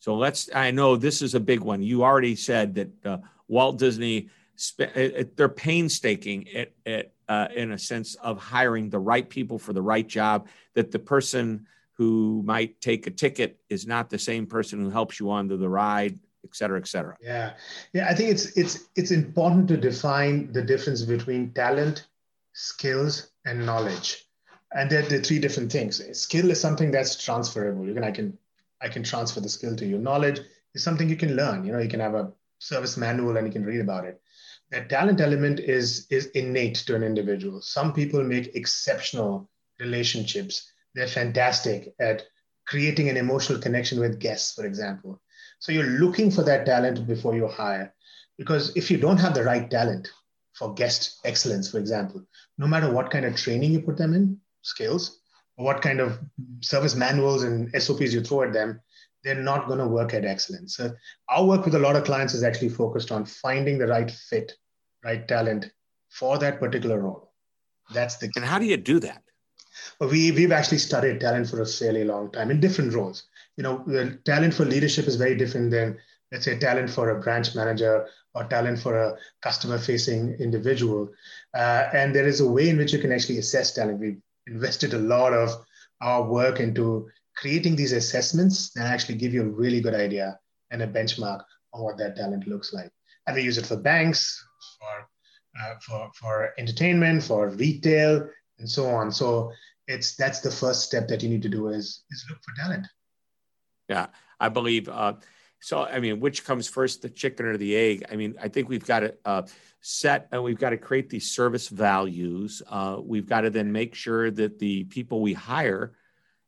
So 0.00 0.16
let's. 0.16 0.50
I 0.54 0.72
know 0.72 0.96
this 0.96 1.22
is 1.22 1.34
a 1.34 1.40
big 1.40 1.60
one. 1.60 1.82
You 1.82 2.04
already 2.04 2.36
said 2.36 2.74
that 2.74 3.06
uh, 3.06 3.18
Walt 3.48 3.78
Disney 3.78 4.28
they're 5.36 5.48
painstaking 5.48 6.48
at, 6.54 6.72
at, 6.86 7.12
uh, 7.28 7.48
in 7.54 7.72
a 7.72 7.78
sense 7.78 8.14
of 8.16 8.38
hiring 8.38 8.90
the 8.90 8.98
right 8.98 9.28
people 9.28 9.58
for 9.58 9.72
the 9.72 9.82
right 9.82 10.06
job 10.06 10.48
that 10.74 10.90
the 10.90 10.98
person 10.98 11.66
who 11.92 12.42
might 12.44 12.80
take 12.80 13.06
a 13.06 13.10
ticket 13.10 13.60
is 13.68 13.86
not 13.86 14.10
the 14.10 14.18
same 14.18 14.46
person 14.46 14.80
who 14.80 14.90
helps 14.90 15.20
you 15.20 15.30
onto 15.30 15.56
the 15.56 15.68
ride 15.68 16.18
et 16.44 16.56
cetera, 16.56 16.78
et 16.78 16.86
cetera. 16.86 17.16
Yeah, 17.20 17.54
yeah. 17.92 18.08
I 18.08 18.14
think 18.14 18.30
it's 18.30 18.56
it's 18.56 18.88
it's 18.96 19.10
important 19.10 19.68
to 19.68 19.76
define 19.76 20.52
the 20.52 20.62
difference 20.62 21.02
between 21.02 21.52
talent, 21.52 22.08
skills, 22.52 23.30
and 23.44 23.64
knowledge, 23.64 24.26
and 24.72 24.90
they're, 24.90 25.02
they're 25.02 25.22
three 25.22 25.38
different 25.38 25.70
things. 25.70 26.02
Skill 26.18 26.50
is 26.50 26.60
something 26.60 26.90
that's 26.90 27.22
transferable. 27.22 27.86
You 27.86 27.94
can 27.94 28.04
I 28.04 28.10
can 28.10 28.36
I 28.80 28.88
can 28.88 29.02
transfer 29.02 29.40
the 29.40 29.48
skill 29.48 29.76
to 29.76 29.86
you. 29.86 29.98
Knowledge 29.98 30.40
is 30.74 30.82
something 30.82 31.08
you 31.08 31.16
can 31.16 31.36
learn. 31.36 31.64
You 31.64 31.72
know, 31.72 31.78
you 31.78 31.88
can 31.88 32.00
have 32.00 32.14
a 32.14 32.32
service 32.58 32.96
manual 32.96 33.36
and 33.36 33.46
you 33.46 33.52
can 33.52 33.64
read 33.64 33.80
about 33.80 34.04
it. 34.04 34.20
The 34.70 34.84
talent 34.84 35.20
element 35.20 35.60
is 35.60 36.06
is 36.10 36.26
innate 36.26 36.76
to 36.86 36.94
an 36.94 37.02
individual. 37.02 37.60
Some 37.60 37.92
people 37.92 38.22
make 38.22 38.56
exceptional 38.56 39.50
relationships. 39.78 40.70
They're 40.94 41.06
fantastic 41.06 41.94
at 42.00 42.22
creating 42.66 43.08
an 43.08 43.16
emotional 43.16 43.58
connection 43.60 44.00
with 44.00 44.20
guests, 44.20 44.54
for 44.54 44.64
example. 44.64 45.20
So 45.58 45.72
you're 45.72 45.98
looking 46.04 46.30
for 46.30 46.42
that 46.44 46.66
talent 46.66 47.06
before 47.06 47.34
you 47.34 47.48
hire. 47.48 47.94
Because 48.38 48.76
if 48.76 48.90
you 48.90 48.96
don't 48.96 49.20
have 49.20 49.34
the 49.34 49.44
right 49.44 49.70
talent 49.70 50.08
for 50.54 50.74
guest 50.74 51.20
excellence, 51.24 51.70
for 51.70 51.78
example, 51.78 52.24
no 52.58 52.66
matter 52.66 52.92
what 52.92 53.10
kind 53.10 53.24
of 53.24 53.36
training 53.36 53.72
you 53.72 53.80
put 53.82 53.96
them 53.96 54.14
in, 54.14 54.40
skills, 54.62 55.20
or 55.56 55.64
what 55.64 55.82
kind 55.82 56.00
of 56.00 56.18
service 56.60 56.94
manuals 56.94 57.42
and 57.42 57.70
SOPs 57.80 58.14
you 58.14 58.22
throw 58.22 58.42
at 58.42 58.52
them, 58.52 58.80
they're 59.24 59.34
not 59.34 59.66
going 59.66 59.78
to 59.78 59.86
work 59.86 60.14
at 60.14 60.24
excellence. 60.24 60.76
So 60.76 60.92
our 61.28 61.44
work 61.44 61.64
with 61.64 61.74
a 61.74 61.78
lot 61.78 61.96
of 61.96 62.04
clients 62.04 62.34
is 62.34 62.42
actually 62.42 62.70
focused 62.70 63.12
on 63.12 63.24
finding 63.24 63.78
the 63.78 63.86
right 63.86 64.10
fit, 64.10 64.52
right 65.04 65.26
talent 65.26 65.70
for 66.10 66.38
that 66.38 66.60
particular 66.60 67.00
role. 67.00 67.32
That's 67.92 68.16
the 68.16 68.28
key. 68.28 68.32
And 68.36 68.44
how 68.44 68.58
do 68.58 68.66
you 68.66 68.76
do 68.76 69.00
that? 69.00 69.22
Well, 69.98 70.10
we, 70.10 70.32
we've 70.32 70.52
actually 70.52 70.78
studied 70.78 71.20
talent 71.20 71.48
for 71.48 71.60
a 71.62 71.66
fairly 71.66 72.04
long 72.04 72.30
time 72.32 72.50
in 72.50 72.60
different 72.60 72.94
roles. 72.94 73.24
You 73.56 73.62
know, 73.62 74.16
talent 74.24 74.54
for 74.54 74.64
leadership 74.64 75.06
is 75.06 75.16
very 75.16 75.36
different 75.36 75.70
than, 75.70 75.98
let's 76.30 76.44
say, 76.44 76.58
talent 76.58 76.90
for 76.90 77.10
a 77.10 77.20
branch 77.20 77.54
manager 77.54 78.06
or 78.34 78.44
talent 78.44 78.78
for 78.78 78.96
a 78.96 79.16
customer 79.42 79.78
facing 79.78 80.34
individual. 80.34 81.10
Uh, 81.54 81.88
and 81.92 82.14
there 82.14 82.26
is 82.26 82.40
a 82.40 82.48
way 82.48 82.68
in 82.68 82.78
which 82.78 82.92
you 82.92 82.98
can 82.98 83.12
actually 83.12 83.38
assess 83.38 83.72
talent. 83.72 84.00
We've 84.00 84.20
invested 84.46 84.94
a 84.94 84.98
lot 84.98 85.32
of 85.32 85.50
our 86.00 86.24
work 86.24 86.60
into 86.60 87.08
creating 87.36 87.76
these 87.76 87.92
assessments 87.92 88.70
that 88.74 88.86
actually 88.86 89.16
give 89.16 89.32
you 89.32 89.42
a 89.42 89.48
really 89.48 89.80
good 89.80 89.94
idea 89.94 90.38
and 90.70 90.82
a 90.82 90.86
benchmark 90.86 91.42
on 91.72 91.82
what 91.82 91.98
that 91.98 92.16
talent 92.16 92.46
looks 92.46 92.72
like. 92.72 92.90
And 93.26 93.36
we 93.36 93.42
use 93.42 93.58
it 93.58 93.66
for 93.66 93.76
banks, 93.76 94.42
for 94.78 95.08
uh, 95.60 95.74
for 95.80 96.10
for 96.18 96.54
entertainment, 96.58 97.22
for 97.22 97.50
retail, 97.50 98.28
and 98.58 98.68
so 98.68 98.86
on. 98.86 99.12
So 99.12 99.52
it's 99.86 100.16
that's 100.16 100.40
the 100.40 100.50
first 100.50 100.82
step 100.82 101.08
that 101.08 101.22
you 101.22 101.28
need 101.28 101.42
to 101.42 101.48
do 101.48 101.68
is 101.68 102.04
is 102.10 102.24
look 102.28 102.38
for 102.42 102.62
talent. 102.62 102.86
Yeah, 103.88 104.06
I 104.40 104.48
believe. 104.48 104.88
Uh, 104.88 105.14
so 105.60 105.84
I 105.84 106.00
mean, 106.00 106.20
which 106.20 106.44
comes 106.44 106.68
first, 106.68 107.02
the 107.02 107.10
chicken 107.10 107.46
or 107.46 107.56
the 107.56 107.76
egg? 107.76 108.04
I 108.10 108.16
mean, 108.16 108.34
I 108.40 108.48
think 108.48 108.68
we've 108.68 108.84
got 108.84 109.00
to 109.00 109.14
uh, 109.24 109.42
set 109.80 110.28
and 110.32 110.42
we've 110.42 110.58
got 110.58 110.70
to 110.70 110.76
create 110.76 111.08
these 111.08 111.30
service 111.30 111.68
values. 111.68 112.62
Uh, 112.66 112.98
we've 113.00 113.28
got 113.28 113.42
to 113.42 113.50
then 113.50 113.70
make 113.70 113.94
sure 113.94 114.30
that 114.30 114.58
the 114.58 114.84
people 114.84 115.20
we 115.20 115.32
hire 115.32 115.92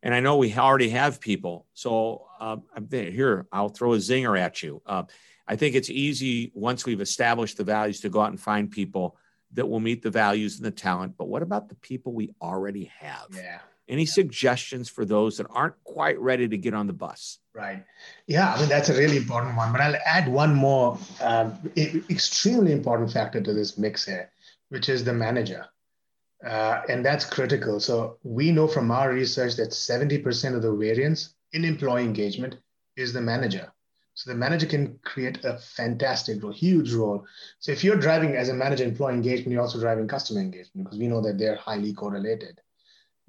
and 0.05 0.15
I 0.15 0.21
know 0.21 0.37
we 0.37 0.55
already 0.55 0.91
have 0.91 1.19
people. 1.19 1.67
So 1.73 2.27
uh, 2.39 2.59
here, 2.91 3.47
I'll 3.51 3.71
throw 3.71 3.95
a 3.95 3.97
zinger 3.97 4.39
at 4.39 4.63
you. 4.63 4.83
Uh, 4.85 5.05
I 5.49 5.57
think 5.57 5.75
it's 5.75 5.89
easy 5.89 6.53
once 6.55 6.85
we've 6.85 7.01
established 7.01 7.57
the 7.57 7.65
values 7.65 8.01
to 8.01 8.11
go 8.11 8.21
out 8.21 8.31
and 8.31 8.39
find 8.39 8.71
people 8.71 9.17
that 9.55 9.67
will 9.67 9.81
meet 9.81 10.03
the 10.03 10.11
values 10.11 10.57
and 10.57 10.67
the 10.67 10.71
talent. 10.71 11.17
But 11.17 11.29
what 11.29 11.43
about 11.43 11.71
the 11.71 11.75
people 11.77 12.13
we 12.13 12.35
already 12.41 12.93
have? 12.99 13.29
Yeah. 13.33 13.61
Any 13.89 14.03
yeah. 14.03 14.11
suggestions 14.11 14.91
for 14.91 15.07
those 15.07 15.39
that 15.39 15.47
aren't 15.51 15.83
quite 15.85 16.19
ready 16.21 16.49
to 16.49 16.59
get 16.59 16.75
on 16.75 16.87
the 16.87 16.93
bus? 16.93 17.39
Right. 17.55 17.83
Yeah, 18.27 18.53
I 18.53 18.61
mean, 18.61 18.69
that's 18.69 18.91
a 18.91 18.95
really 18.95 19.17
important 19.17 19.57
one. 19.57 19.73
But 19.73 19.81
I'll 19.81 19.97
add 20.05 20.29
one 20.29 20.55
more 20.55 20.99
um, 21.23 21.59
extremely 21.77 22.73
important 22.73 23.11
factor 23.11 23.41
to 23.41 23.53
this 23.55 23.79
mix 23.79 24.05
here, 24.05 24.31
which 24.69 24.91
is 24.91 25.05
the 25.05 25.15
manager. 25.15 25.67
Uh, 26.43 26.83
and 26.89 27.05
that's 27.05 27.25
critical. 27.25 27.81
So 27.81 28.19
we 28.23 28.51
know 28.51 28.67
from 28.67 28.91
our 28.91 29.13
research 29.13 29.57
that 29.57 29.71
70% 29.71 30.55
of 30.55 30.63
the 30.63 30.73
variance 30.73 31.35
in 31.53 31.65
employee 31.65 32.05
engagement 32.05 32.57
is 32.97 33.13
the 33.13 33.21
manager. 33.21 33.73
So 34.15 34.31
the 34.31 34.37
manager 34.37 34.67
can 34.67 34.99
create 35.05 35.45
a 35.45 35.59
fantastic 35.59 36.43
role, 36.43 36.53
huge 36.53 36.93
role. 36.93 37.25
So 37.59 37.73
if 37.73 37.83
you're 37.83 37.97
driving 37.97 38.37
as 38.37 38.49
a 38.49 38.55
manager 38.55 38.85
employee 38.85 39.15
engagement, 39.15 39.53
you're 39.53 39.63
also 39.63 39.81
driving 39.81 40.07
customer 40.07 40.41
engagement 40.41 40.85
because 40.87 40.99
we 40.99 41.09
know 41.09 41.21
that 41.23 41.39
they're 41.39 41.57
highly 41.57 41.93
correlated. 41.93 42.61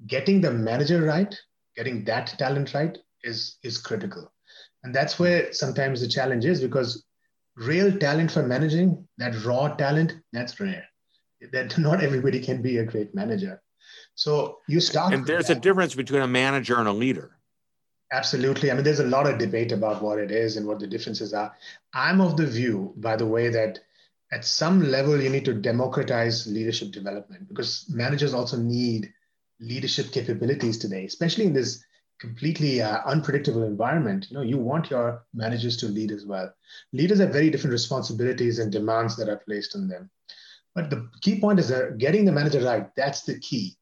Getting 0.06 0.40
the 0.40 0.52
manager 0.52 1.02
right, 1.02 1.34
getting 1.74 2.04
that 2.04 2.34
talent 2.38 2.72
right 2.74 2.96
is, 3.24 3.56
is 3.64 3.78
critical. 3.78 4.30
And 4.84 4.94
that's 4.94 5.18
where 5.18 5.52
sometimes 5.52 6.00
the 6.00 6.08
challenge 6.08 6.44
is 6.44 6.60
because 6.60 7.04
real 7.56 7.96
talent 7.98 8.30
for 8.30 8.46
managing, 8.46 9.08
that 9.18 9.44
raw 9.44 9.74
talent, 9.74 10.12
that's 10.32 10.60
rare 10.60 10.84
that 11.52 11.76
not 11.86 12.02
everybody 12.02 12.40
can 12.40 12.62
be 12.62 12.78
a 12.78 12.84
great 12.84 13.14
manager. 13.14 13.62
So 14.14 14.58
you 14.66 14.80
start. 14.80 15.12
And 15.12 15.26
there's 15.26 15.50
a 15.50 15.54
difference 15.54 15.94
between 15.94 16.22
a 16.22 16.28
manager 16.28 16.78
and 16.78 16.88
a 16.88 16.92
leader. 16.92 17.36
Absolutely. 18.12 18.70
I 18.70 18.74
mean, 18.74 18.84
there's 18.84 19.00
a 19.00 19.06
lot 19.06 19.26
of 19.26 19.38
debate 19.38 19.72
about 19.72 20.00
what 20.00 20.18
it 20.18 20.30
is 20.30 20.56
and 20.56 20.66
what 20.66 20.78
the 20.78 20.86
differences 20.86 21.34
are. 21.34 21.52
I'm 21.92 22.20
of 22.20 22.36
the 22.36 22.46
view, 22.46 22.94
by 22.96 23.16
the 23.16 23.26
way, 23.26 23.48
that 23.48 23.80
at 24.32 24.44
some 24.44 24.82
level 24.90 25.20
you 25.20 25.28
need 25.28 25.44
to 25.44 25.54
democratize 25.54 26.46
leadership 26.46 26.92
development 26.92 27.48
because 27.48 27.86
managers 27.90 28.32
also 28.34 28.56
need 28.56 29.12
leadership 29.60 30.12
capabilities 30.12 30.78
today, 30.78 31.04
especially 31.04 31.46
in 31.46 31.52
this 31.52 31.84
completely 32.20 32.80
uh, 32.80 33.00
unpredictable 33.04 33.64
environment. 33.64 34.26
You 34.30 34.36
know, 34.36 34.42
you 34.42 34.58
want 34.58 34.90
your 34.90 35.24
managers 35.34 35.76
to 35.78 35.86
lead 35.86 36.10
as 36.10 36.24
well. 36.24 36.52
Leaders 36.92 37.18
have 37.18 37.32
very 37.32 37.50
different 37.50 37.72
responsibilities 37.72 38.58
and 38.58 38.72
demands 38.72 39.16
that 39.16 39.28
are 39.28 39.42
placed 39.44 39.74
on 39.74 39.88
them. 39.88 40.10
But 40.76 40.90
the 40.90 41.08
key 41.22 41.40
point 41.40 41.58
is 41.58 41.68
that 41.70 41.96
getting 41.96 42.26
the 42.26 42.32
manager 42.32 42.60
right, 42.60 42.94
that's 42.94 43.22
the 43.22 43.40
key. 43.40 43.76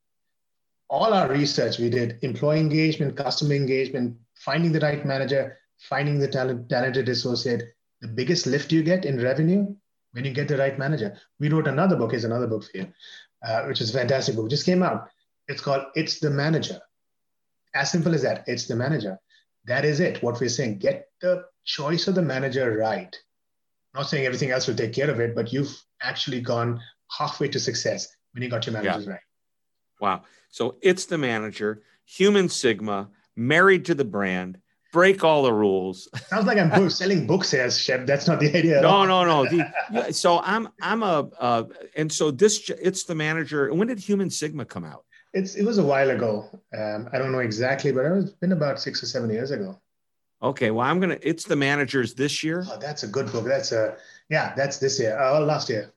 All 0.88 1.12
our 1.12 1.28
research 1.28 1.80
we 1.80 1.90
did, 1.90 2.18
employee 2.22 2.60
engagement, 2.60 3.16
customer 3.16 3.54
engagement, 3.54 4.16
finding 4.36 4.70
the 4.70 4.78
right 4.78 5.04
manager, 5.04 5.58
finding 5.80 6.20
the 6.20 6.28
talent, 6.28 6.68
talented 6.68 7.08
associate, 7.08 7.74
the 8.00 8.06
biggest 8.06 8.46
lift 8.46 8.70
you 8.70 8.84
get 8.84 9.04
in 9.04 9.20
revenue 9.20 9.74
when 10.12 10.24
you 10.24 10.32
get 10.32 10.46
the 10.46 10.56
right 10.56 10.78
manager. 10.78 11.18
We 11.40 11.48
wrote 11.48 11.66
another 11.66 11.96
book, 11.96 12.14
is 12.14 12.22
another 12.22 12.46
book 12.46 12.62
for 12.62 12.78
you, 12.78 12.86
uh, 13.44 13.64
which 13.64 13.80
is 13.80 13.90
fantastic 13.90 14.36
book, 14.36 14.48
just 14.48 14.64
came 14.64 14.84
out. 14.84 15.08
It's 15.48 15.60
called 15.60 15.86
It's 15.96 16.20
the 16.20 16.30
Manager. 16.30 16.80
As 17.74 17.90
simple 17.90 18.14
as 18.14 18.22
that, 18.22 18.44
it's 18.46 18.66
the 18.66 18.76
manager. 18.76 19.18
That 19.64 19.84
is 19.84 19.98
it. 19.98 20.22
What 20.22 20.40
we're 20.40 20.48
saying, 20.48 20.78
get 20.78 21.08
the 21.20 21.46
choice 21.64 22.06
of 22.06 22.14
the 22.14 22.22
manager 22.22 22.76
right. 22.78 23.14
not 23.94 24.08
saying 24.08 24.26
everything 24.26 24.52
else 24.52 24.68
will 24.68 24.76
take 24.76 24.92
care 24.92 25.10
of 25.10 25.18
it, 25.18 25.34
but 25.34 25.52
you've 25.52 25.76
actually 26.04 26.40
gone 26.40 26.80
halfway 27.18 27.48
to 27.48 27.60
success 27.60 28.08
when 28.32 28.42
you 28.42 28.48
got 28.48 28.66
your 28.66 28.74
managers 28.74 29.06
yeah. 29.06 29.12
right. 29.12 29.20
Wow. 30.00 30.22
So 30.50 30.76
it's 30.82 31.06
the 31.06 31.18
manager, 31.18 31.82
human 32.04 32.48
Sigma, 32.48 33.08
married 33.36 33.86
to 33.86 33.94
the 33.94 34.04
brand, 34.04 34.58
break 34.92 35.24
all 35.24 35.42
the 35.42 35.52
rules. 35.52 36.08
Sounds 36.28 36.46
like 36.46 36.58
I'm 36.58 36.90
selling 36.90 37.26
books 37.26 37.50
here, 37.50 37.70
Shep. 37.70 38.06
That's 38.06 38.26
not 38.26 38.40
the 38.40 38.56
idea. 38.56 38.80
No, 38.80 39.04
no, 39.04 39.24
no. 39.24 39.64
The, 39.92 40.12
so 40.12 40.40
I'm, 40.40 40.68
I'm 40.80 41.02
a, 41.02 41.28
uh, 41.38 41.64
and 41.96 42.12
so 42.12 42.30
this, 42.30 42.70
it's 42.70 43.04
the 43.04 43.14
manager. 43.14 43.72
When 43.72 43.88
did 43.88 43.98
Human 43.98 44.30
Sigma 44.30 44.64
come 44.64 44.84
out? 44.84 45.04
It's, 45.32 45.56
it 45.56 45.64
was 45.64 45.78
a 45.78 45.84
while 45.84 46.10
ago. 46.10 46.48
Um, 46.76 47.08
I 47.12 47.18
don't 47.18 47.32
know 47.32 47.40
exactly, 47.40 47.90
but 47.90 48.04
it's 48.04 48.30
been 48.30 48.52
about 48.52 48.80
six 48.80 49.02
or 49.02 49.06
seven 49.06 49.30
years 49.30 49.50
ago. 49.50 49.80
Okay, 50.42 50.70
well, 50.70 50.86
I'm 50.86 51.00
gonna. 51.00 51.18
It's 51.22 51.44
the 51.44 51.56
managers 51.56 52.12
this 52.14 52.44
year. 52.44 52.66
Oh, 52.68 52.76
that's 52.78 53.02
a 53.02 53.06
good 53.06 53.32
book. 53.32 53.46
That's 53.46 53.72
a 53.72 53.96
yeah. 54.28 54.54
That's 54.54 54.76
this 54.76 55.00
year. 55.00 55.18
Uh, 55.18 55.40
last 55.40 55.70
year. 55.70 55.93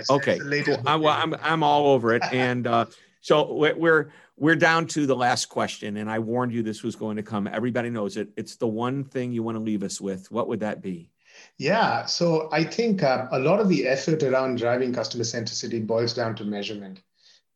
It's, 0.00 0.10
okay, 0.10 0.38
it's 0.40 0.66
cool. 0.66 0.82
I, 0.86 0.96
well, 0.96 1.14
I'm 1.16 1.34
I'm 1.42 1.62
all 1.62 1.88
over 1.88 2.14
it, 2.14 2.22
and 2.32 2.66
uh, 2.66 2.86
so 3.20 3.52
we're 3.54 4.12
we're 4.36 4.56
down 4.56 4.86
to 4.88 5.06
the 5.06 5.16
last 5.16 5.46
question, 5.46 5.96
and 5.98 6.10
I 6.10 6.18
warned 6.18 6.52
you 6.52 6.62
this 6.62 6.82
was 6.82 6.96
going 6.96 7.16
to 7.16 7.22
come. 7.22 7.46
Everybody 7.46 7.90
knows 7.90 8.16
it. 8.16 8.28
It's 8.36 8.56
the 8.56 8.66
one 8.66 9.04
thing 9.04 9.32
you 9.32 9.42
want 9.42 9.56
to 9.56 9.62
leave 9.62 9.82
us 9.82 10.00
with. 10.00 10.30
What 10.30 10.48
would 10.48 10.60
that 10.60 10.82
be? 10.82 11.10
Yeah, 11.58 12.06
so 12.06 12.48
I 12.52 12.64
think 12.64 13.02
uh, 13.02 13.28
a 13.30 13.38
lot 13.38 13.60
of 13.60 13.68
the 13.68 13.86
effort 13.86 14.22
around 14.22 14.58
driving 14.58 14.92
customer 14.92 15.24
centricity 15.24 15.84
boils 15.86 16.14
down 16.14 16.34
to 16.36 16.44
measurement, 16.44 17.00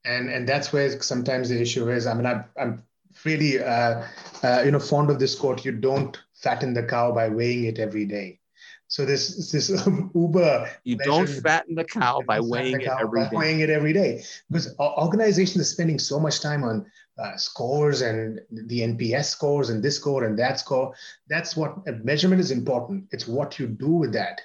and 0.04 0.30
and 0.30 0.48
that's 0.48 0.72
where 0.72 1.00
sometimes 1.02 1.48
the 1.48 1.60
issue 1.60 1.90
is. 1.90 2.06
I 2.06 2.14
mean, 2.14 2.26
I'm 2.26 2.44
I'm 2.56 2.82
really 3.24 3.62
uh, 3.62 4.04
uh, 4.42 4.62
you 4.64 4.70
know 4.70 4.78
fond 4.78 5.10
of 5.10 5.18
this 5.18 5.34
quote: 5.34 5.64
"You 5.64 5.72
don't 5.72 6.18
fatten 6.34 6.74
the 6.74 6.82
cow 6.82 7.12
by 7.12 7.28
weighing 7.28 7.64
it 7.64 7.78
every 7.78 8.04
day." 8.04 8.40
So 8.88 9.04
this 9.04 9.50
this 9.50 9.68
Uber. 10.14 10.70
You 10.84 10.96
don't 10.96 11.28
fatten 11.28 11.74
the 11.74 11.84
cow 11.84 12.22
by 12.26 12.40
weighing 12.40 12.80
it 12.80 12.88
every 12.88 13.24
day. 13.24 13.30
Weighing 13.32 13.60
it 13.60 13.70
every 13.70 13.92
day 13.92 14.22
because 14.48 14.74
organizations 14.78 15.62
are 15.62 15.64
spending 15.64 15.98
so 15.98 16.20
much 16.20 16.40
time 16.40 16.62
on 16.62 16.86
uh, 17.18 17.36
scores 17.36 18.02
and 18.02 18.40
the 18.50 18.80
NPS 18.80 19.26
scores 19.26 19.70
and 19.70 19.82
this 19.82 19.96
score 19.96 20.24
and 20.24 20.38
that 20.38 20.60
score. 20.60 20.94
That's 21.28 21.56
what 21.56 21.86
measurement 22.04 22.40
is 22.40 22.50
important. 22.50 23.06
It's 23.10 23.26
what 23.26 23.58
you 23.58 23.66
do 23.66 23.88
with 23.88 24.12
that. 24.12 24.40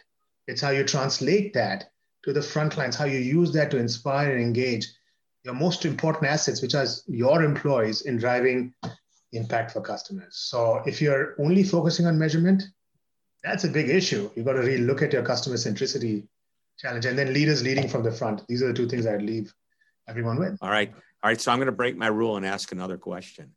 It's 0.47 0.62
how 0.62 0.71
you 0.71 0.84
translate 0.84 1.53
that 1.53 1.91
to 2.23 2.34
the 2.34 2.41
front 2.41 2.77
lines, 2.77 2.95
how 2.95 3.05
you 3.05 3.19
use 3.19 3.51
that 3.53 3.71
to 3.71 3.77
inspire 3.77 4.31
and 4.31 4.41
engage 4.41 4.88
your 5.43 5.53
most 5.53 5.86
important 5.86 6.25
assets, 6.25 6.62
which 6.62 6.75
are 6.75 6.86
your 7.07 7.43
employees 7.43 8.01
in 8.01 8.17
driving 8.17 8.73
impact 9.34 9.71
for 9.71 9.81
customers. 9.81 10.36
So 10.36 10.81
if 10.86 11.01
you're 11.01 11.36
only 11.39 11.63
focusing 11.63 12.05
on 12.05 12.19
measurement, 12.19 12.63
That's 13.43 13.63
a 13.63 13.69
big 13.69 13.89
issue. 13.89 14.30
You've 14.36 14.45
got 14.45 14.54
to 14.54 14.60
really 14.60 14.77
look 14.80 15.01
at 15.01 15.13
your 15.13 15.23
customer 15.23 15.56
centricity 15.56 16.27
challenge 16.77 17.06
and 17.06 17.17
then 17.17 17.34
leaders 17.34 17.63
leading 17.63 17.88
from 17.88 18.04
the 18.04 18.12
front. 18.12 18.47
These 18.47 18.62
are 18.62 18.67
the 18.67 18.73
two 18.73 18.88
things 18.88 19.06
I'd 19.06 19.21
leave 19.21 19.54
everyone 20.08 20.39
with. 20.39 20.58
All 20.62 20.69
right. 20.69 20.91
All 21.23 21.30
right. 21.30 21.39
So 21.39 21.51
I'm 21.51 21.58
going 21.58 21.67
to 21.67 21.71
break 21.71 21.97
my 21.97 22.08
rule 22.08 22.38
and 22.38 22.45
ask 22.45 22.71
another 22.71 22.97
question. 22.97 23.51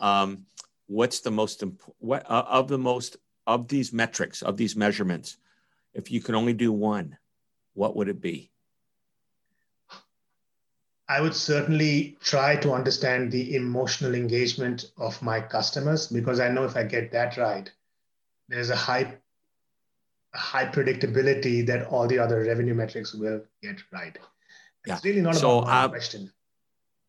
Um, 0.00 0.46
what's 0.86 1.20
the 1.20 1.30
most 1.30 1.62
important, 1.62 1.96
what 1.98 2.30
uh, 2.30 2.44
of 2.48 2.68
the 2.68 2.78
most, 2.78 3.16
of 3.46 3.66
these 3.68 3.92
metrics, 3.92 4.42
of 4.42 4.56
these 4.56 4.76
measurements, 4.76 5.36
if 5.94 6.10
you 6.10 6.20
can 6.20 6.34
only 6.34 6.52
do 6.52 6.72
one, 6.72 7.16
what 7.74 7.96
would 7.96 8.08
it 8.08 8.20
be? 8.20 8.50
I 11.08 11.20
would 11.20 11.34
certainly 11.34 12.16
try 12.20 12.54
to 12.56 12.72
understand 12.72 13.32
the 13.32 13.56
emotional 13.56 14.14
engagement 14.14 14.92
of 14.96 15.20
my 15.20 15.40
customers 15.40 16.06
because 16.06 16.38
I 16.38 16.50
know 16.50 16.64
if 16.64 16.76
I 16.76 16.84
get 16.84 17.10
that 17.10 17.36
right, 17.36 17.68
there's 18.48 18.70
a 18.70 18.76
high 18.76 19.16
high 20.34 20.66
predictability 20.66 21.66
that 21.66 21.86
all 21.86 22.06
the 22.06 22.18
other 22.18 22.44
revenue 22.44 22.74
metrics 22.74 23.14
will 23.14 23.42
get 23.62 23.82
right. 23.92 24.16
It's 24.84 24.86
yeah. 24.86 24.98
really 25.04 25.20
not 25.20 25.36
so, 25.36 25.58
about 25.58 25.64
one 25.64 25.74
uh, 25.74 25.88
question. 25.88 26.32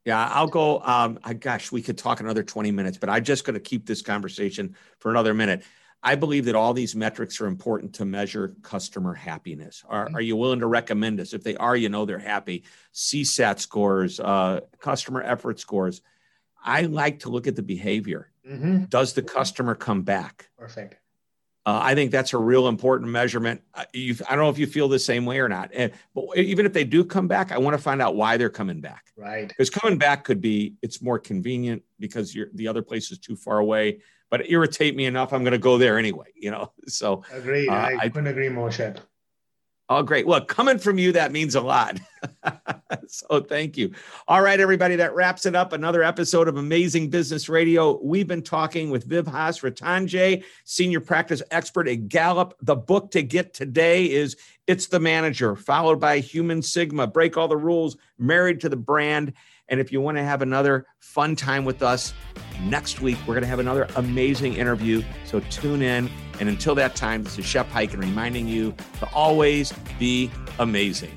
Yeah, 0.05 0.27
I'll 0.33 0.47
go. 0.47 0.81
Um, 0.81 1.19
I, 1.23 1.33
gosh, 1.33 1.71
we 1.71 1.81
could 1.81 1.97
talk 1.97 2.19
another 2.19 2.43
20 2.43 2.71
minutes, 2.71 2.97
but 2.97 3.09
I'm 3.09 3.23
just 3.23 3.45
going 3.45 3.53
to 3.53 3.59
keep 3.59 3.85
this 3.85 4.01
conversation 4.01 4.75
for 4.99 5.11
another 5.11 5.33
minute. 5.33 5.63
I 6.03 6.15
believe 6.15 6.45
that 6.45 6.55
all 6.55 6.73
these 6.73 6.95
metrics 6.95 7.39
are 7.39 7.45
important 7.45 7.93
to 7.95 8.05
measure 8.05 8.55
customer 8.63 9.13
happiness. 9.13 9.83
Are, 9.87 10.07
mm-hmm. 10.07 10.15
are 10.15 10.21
you 10.21 10.35
willing 10.35 10.61
to 10.61 10.67
recommend 10.67 11.19
us? 11.19 11.33
If 11.33 11.43
they 11.43 11.55
are, 11.57 11.75
you 11.75 11.89
know 11.89 12.05
they're 12.05 12.17
happy. 12.17 12.63
CSAT 12.93 13.59
scores, 13.59 14.19
uh, 14.19 14.61
customer 14.79 15.21
effort 15.21 15.59
scores. 15.59 16.01
I 16.63 16.83
like 16.83 17.19
to 17.19 17.29
look 17.29 17.45
at 17.45 17.55
the 17.55 17.61
behavior. 17.61 18.31
Mm-hmm. 18.49 18.85
Does 18.85 19.13
the 19.13 19.21
customer 19.21 19.75
come 19.75 20.01
back? 20.01 20.49
Perfect. 20.57 20.95
Uh, 21.65 21.79
I 21.81 21.93
think 21.93 22.11
that's 22.11 22.33
a 22.33 22.37
real 22.37 22.67
important 22.67 23.11
measurement. 23.11 23.61
Uh, 23.73 23.83
I 23.93 24.15
don't 24.29 24.39
know 24.39 24.49
if 24.49 24.57
you 24.57 24.65
feel 24.65 24.87
the 24.87 24.97
same 24.97 25.25
way 25.25 25.39
or 25.39 25.47
not. 25.47 25.69
And, 25.73 25.91
but 26.15 26.35
even 26.35 26.65
if 26.65 26.73
they 26.73 26.83
do 26.83 27.03
come 27.05 27.27
back, 27.27 27.51
I 27.51 27.59
want 27.59 27.75
to 27.75 27.81
find 27.81 28.01
out 28.01 28.15
why 28.15 28.37
they're 28.37 28.49
coming 28.49 28.81
back. 28.81 29.11
Right. 29.15 29.47
Because 29.47 29.69
coming 29.69 29.99
back 29.99 30.23
could 30.23 30.41
be 30.41 30.75
it's 30.81 31.01
more 31.01 31.19
convenient 31.19 31.83
because 31.99 32.33
you're, 32.33 32.47
the 32.55 32.67
other 32.67 32.81
place 32.81 33.11
is 33.11 33.19
too 33.19 33.35
far 33.35 33.59
away 33.59 33.99
but 34.31 34.49
irritate 34.49 34.95
me 34.95 35.05
enough. 35.05 35.33
I'm 35.33 35.43
going 35.43 35.51
to 35.51 35.59
go 35.59 35.77
there 35.77 35.99
anyway, 35.99 36.27
you 36.35 36.49
know? 36.49 36.71
So 36.87 37.23
agreed. 37.31 37.69
Uh, 37.69 37.73
I, 37.73 37.97
I 37.99 38.09
couldn't 38.09 38.27
agree 38.27 38.49
more, 38.49 38.71
Shep. 38.71 38.99
Oh, 39.93 40.03
great. 40.03 40.25
Well, 40.25 40.39
coming 40.39 40.77
from 40.77 40.97
you, 40.97 41.11
that 41.11 41.33
means 41.33 41.53
a 41.53 41.59
lot. 41.59 41.99
so 43.07 43.41
thank 43.41 43.75
you. 43.75 43.91
All 44.25 44.41
right, 44.41 44.57
everybody, 44.57 44.95
that 44.95 45.13
wraps 45.13 45.45
it 45.45 45.53
up. 45.53 45.73
Another 45.73 46.01
episode 46.01 46.47
of 46.47 46.55
Amazing 46.55 47.09
Business 47.09 47.49
Radio. 47.49 47.99
We've 48.01 48.25
been 48.25 48.41
talking 48.41 48.89
with 48.89 49.09
Vibhas 49.09 49.61
Ratanjay, 49.61 50.45
senior 50.63 51.01
practice 51.01 51.43
expert 51.51 51.89
at 51.89 52.07
Gallup. 52.07 52.55
The 52.61 52.77
book 52.77 53.11
to 53.11 53.21
get 53.21 53.53
today 53.53 54.09
is 54.09 54.37
It's 54.65 54.87
the 54.87 55.01
Manager, 55.01 55.57
followed 55.57 55.99
by 55.99 56.19
Human 56.19 56.61
Sigma, 56.61 57.05
Break 57.05 57.35
All 57.35 57.49
the 57.49 57.57
Rules, 57.57 57.97
Married 58.17 58.61
to 58.61 58.69
the 58.69 58.77
Brand. 58.77 59.33
And 59.67 59.81
if 59.81 59.91
you 59.91 59.99
want 59.99 60.15
to 60.15 60.23
have 60.23 60.41
another 60.41 60.85
fun 60.99 61.35
time 61.35 61.65
with 61.65 61.83
us 61.83 62.13
next 62.63 63.01
week, 63.01 63.17
we're 63.27 63.33
going 63.33 63.41
to 63.41 63.49
have 63.49 63.59
another 63.59 63.89
amazing 63.97 64.53
interview. 64.53 65.03
So 65.25 65.41
tune 65.49 65.81
in. 65.81 66.09
And 66.41 66.49
until 66.49 66.75
that 66.75 66.95
time, 66.95 67.23
this 67.23 67.37
is 67.37 67.45
Shep 67.45 67.69
Hyken 67.69 67.99
reminding 67.99 68.47
you 68.47 68.73
to 68.99 69.07
always 69.13 69.71
be 69.99 70.31
amazing. 70.57 71.11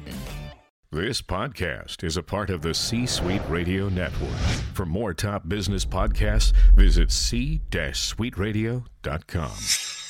This 0.93 1.23
podcast 1.23 2.05
is 2.05 2.19
a 2.19 2.23
part 2.23 2.51
of 2.51 2.61
the 2.61 2.75
C 2.75 3.07
Suite 3.07 3.41
Radio 3.49 3.89
Network. 3.89 4.37
For 4.75 4.85
more 4.85 5.15
top 5.15 5.49
business 5.49 5.87
podcasts, 5.87 6.53
visit 6.77 7.11
c-suiteradio.com. 7.11 10.04